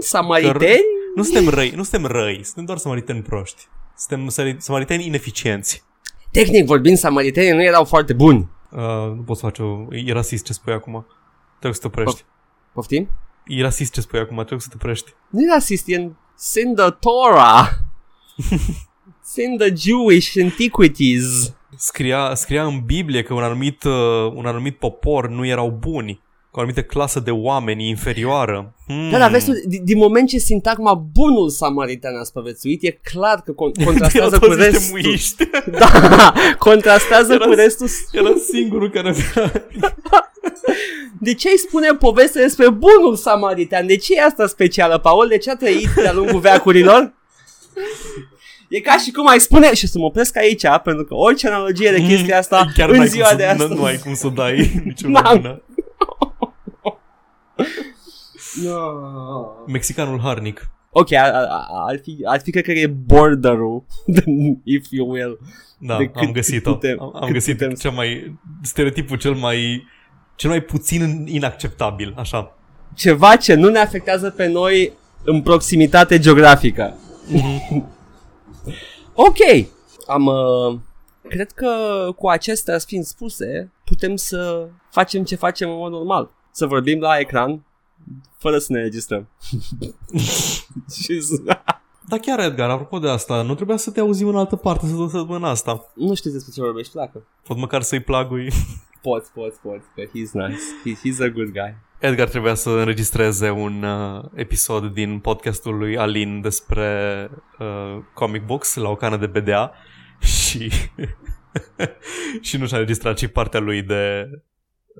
[0.00, 0.80] samariteni?
[1.14, 3.68] Nu suntem răi, nu suntem răi, suntem doar samariteni proști.
[3.96, 5.84] Suntem sari- samariteni ineficienți.
[6.32, 8.48] Tehnic vorbind, samaritenii nu erau foarte buni.
[8.70, 8.80] Uh,
[9.16, 9.86] nu pot să fac o...
[9.94, 11.06] E rasist ce spui acum.
[11.50, 12.24] Trebuie să te oprești.
[12.72, 13.08] Poftim?
[13.46, 15.14] E rasist ce spui acum, trebuie să te oprești.
[15.30, 16.10] Nu e rasist, e în
[16.40, 17.68] it's in the Torah.
[19.20, 21.54] It's in the Jewish antiquities.
[21.76, 26.20] Scria, scria în Biblie că un anumit, uh, un anumit popor nu erau buni.
[26.52, 28.74] Că o anumită clasă de oameni inferioară.
[28.86, 29.10] Hmm.
[29.10, 33.42] Da, dar vezi tu, din, din moment ce sintagma bunul samaritan a spăvețuit, e clar
[33.44, 35.00] că con- contrastează cu Erau toți niște restul.
[35.02, 35.44] muiști.
[35.78, 37.88] Da, contrastează Era- cu restul.
[38.12, 39.52] Era singurul care avea...
[41.20, 43.86] De ce îi spune povestea despre bunul samaritan?
[43.86, 45.28] De ce e asta specială, Paul?
[45.28, 47.12] De ce a trăit de-a lungul veacurilor?
[48.68, 51.90] E ca și cum ai spune, și să mă opresc aici, pentru că orice analogie
[51.90, 53.68] de chestia asta Mm, Chiar în n-ai ziua cum de să, astăzi.
[53.72, 55.62] Nu, nu ai cum să dai niciuna N-am.
[58.56, 58.70] Bună.
[58.72, 59.46] No.
[59.66, 60.70] Mexicanul harnic.
[60.92, 61.48] Ok, ar, ar,
[61.88, 63.84] ar, fi, ar fi cred că e borderul,
[64.64, 65.38] if you will.
[65.78, 66.70] Da, De am cât- găsit-o.
[66.70, 67.74] cât putem- am, am cât găsit putem.
[67.74, 69.86] cel mai stereotipul cel mai
[70.36, 72.54] cel mai puțin inacceptabil, așa.
[72.94, 74.92] Ceva ce nu ne afectează pe noi
[75.24, 76.94] în proximitate geografică.
[79.14, 79.36] ok,
[80.06, 80.26] am...
[80.26, 80.78] Uh,
[81.28, 81.68] cred că
[82.16, 86.30] cu acestea fiind spuse, putem să facem ce facem în mod normal.
[86.52, 87.64] Să vorbim la ecran
[88.38, 89.28] fără să ne registrăm.
[91.02, 91.42] Și să-
[92.08, 94.92] Dar chiar, Edgar, apropo de asta, nu trebuia să te auzim în altă parte să
[95.10, 95.90] săptămâna asta.
[95.94, 97.26] nu știu despre ce vorbești, dacă.
[97.44, 98.48] Pot măcar să-i plagui.
[99.02, 100.60] Poți, poți, poți, că he's nice.
[100.84, 101.76] He, he's a good guy.
[101.98, 108.74] Edgar trebuia să înregistreze un uh, episod din podcastul lui Alin despre uh, comic books
[108.74, 109.72] la o cană de BDA
[110.20, 110.70] și,
[112.40, 114.28] și nu și-a înregistrat și partea lui de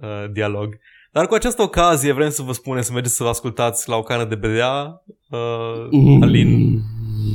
[0.02, 0.78] uh, dialog.
[1.12, 4.02] Dar cu această ocazie vrem să vă spunem să mergeți să vă ascultați la o
[4.02, 6.80] cană de BDA uh, Alin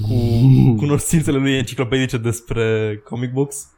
[0.02, 3.70] cu cunoștințele lui enciclopedice despre comic books.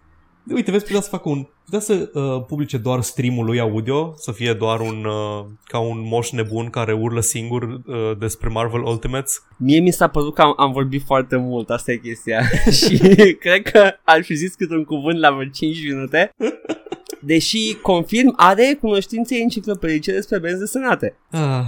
[0.53, 1.47] Uite, vezi, putea să facă un...
[1.65, 5.05] Putea să uh, publice doar streamul lui audio, să fie doar un...
[5.05, 9.43] Uh, ca un moș nebun care urlă singur uh, despre Marvel Ultimates.
[9.57, 12.41] Mie mi s-a părut că am, am vorbit foarte mult, asta e chestia.
[12.81, 12.97] și
[13.39, 16.29] cred că ar fi zis câte un cuvânt la vreo 5 minute.
[17.21, 21.15] Deși, confirm, are cunoștințe enciclopedice despre benzi desenate.
[21.31, 21.65] Ah.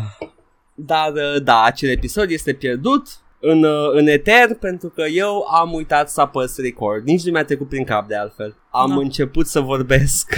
[0.76, 3.08] Dar, uh, da, acel episod este pierdut
[3.40, 7.06] în, uh, în eter pentru că eu am uitat să apăs record.
[7.06, 8.56] Nici nu mi-a trecut prin cap de altfel.
[8.72, 8.96] Am Da.
[8.96, 10.34] început să vorbesc.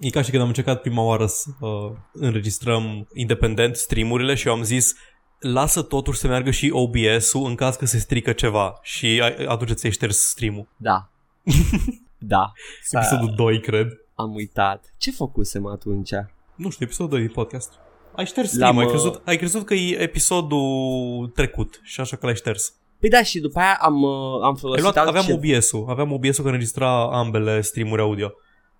[0.00, 4.52] E ca și când am încercat prima oară să uh, înregistrăm independent streamurile și eu
[4.54, 4.94] am zis
[5.38, 9.70] lasă totuși să meargă și OBS-ul în caz că se strică ceva și a- atunci
[9.72, 10.68] ți-ai șters streamul.
[10.76, 11.10] Da.
[12.18, 12.52] da.
[12.82, 13.86] S-a- Episodul 2, cred.
[14.20, 14.94] Am uitat.
[14.96, 16.10] Ce făcusem atunci?
[16.54, 17.72] Nu știu, episodul 2 din podcast.
[18.16, 22.16] Ai șters L-am, stream, ai uh, crezut, ai crezut că e episodul trecut și așa
[22.16, 22.74] că l-ai șters.
[23.00, 25.56] Păi da, și după aia am, uh, am Ai folosit luat, aveam altceva.
[25.56, 28.32] OBS-ul, aveam OBS-ul care înregistra ambele streamuri audio.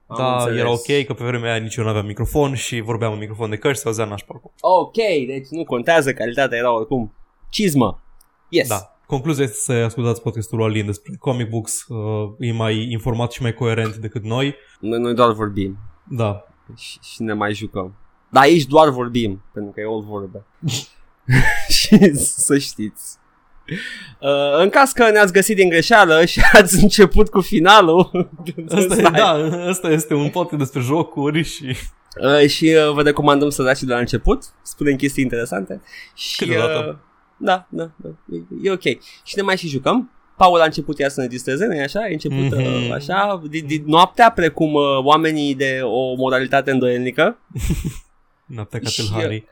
[0.07, 0.59] Am Da, înțeles.
[0.61, 3.51] era ok, că pe vremea aia nici eu nu aveam microfon și vorbeam în microfon
[3.51, 4.53] de căști, se auzea nașpa oricum.
[4.61, 4.95] Ok,
[5.27, 7.15] deci nu contează, calitatea era oricum
[7.51, 8.03] cizmă.
[8.49, 8.69] Yes.
[8.69, 9.00] Da.
[9.11, 11.99] Concluzia este să ascultați podcastul lui Alin despre comic books, uh,
[12.39, 14.55] e mai informat și mai coerent decât noi.
[14.81, 16.45] Noi, noi doar vorbim Da.
[16.77, 17.95] și, și ne mai jucăm.
[18.29, 20.45] Dar aici doar vorbim, pentru că e o vorbe.
[21.79, 23.17] și să știți.
[24.21, 28.29] Uh, în caz că ne-ați găsit din greșeală și ați început cu finalul
[28.69, 29.13] Asta, e, stai.
[29.13, 29.31] da,
[29.69, 31.77] asta este un podcast despre jocuri și
[32.23, 35.81] Uh, și uh, vă recomandăm să dați de la început Spunem chestii interesante
[36.15, 36.89] Și Câteodată.
[36.89, 37.09] uh,
[37.41, 38.83] Da, da, da e, e ok
[39.25, 42.01] Și ne mai și jucăm Paul a început ea să ne distreze, nu așa?
[42.01, 42.67] A început mm-hmm.
[42.67, 42.93] uh, Mhm.
[42.93, 47.39] așa di, di, Noaptea precum uh, oamenii de o modalitate îndoielnică
[48.47, 49.45] noaptea ca Și, tâlharii.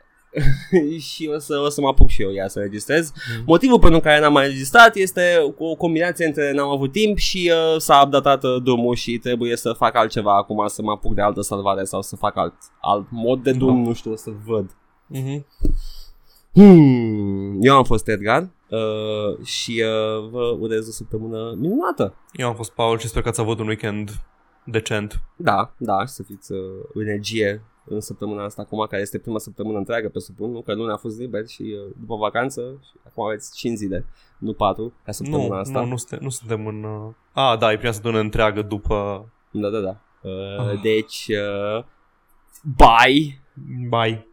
[1.09, 3.43] Și o să, o să mă apuc și eu ea să registrez Mm.
[3.45, 7.79] Motivul pentru care n-am mai registrat este o combinație între n-am avut timp și uh,
[7.81, 11.41] s-a updatat uh, drumul și trebuie să fac altceva acum, să mă apuc de altă
[11.41, 13.87] salvare sau să fac alt, alt mod de drum, Da.
[13.87, 14.69] nu știu, o să văd.
[15.07, 15.45] Mhm.
[16.53, 22.15] Hmm, eu am fost Edgar uh, și uh, vă urez o săptămână minunată.
[22.33, 24.11] Eu am fost Paul și sper că ați avut un weekend
[24.65, 25.21] decent.
[25.35, 26.59] Da, da, și să fiți uh,
[26.95, 30.61] energie în săptămâna asta acum, care este prima săptămână întreagă, presupun, nu?
[30.61, 34.05] Că luna a fost liber și uh, după vacanță și acum aveți 5 zile,
[34.37, 35.79] nu 4, ca săptămâna Nu, asta.
[35.79, 36.83] nu, nu, suntem, nu suntem în...
[36.83, 37.13] Uh...
[37.33, 39.29] Ah, da, e prima săptămână întreagă după...
[39.51, 40.01] Da, da, da.
[40.21, 40.81] Uh, Ah.
[40.81, 41.83] Deci, uh,
[42.77, 43.41] bye!
[43.89, 44.27] Bye.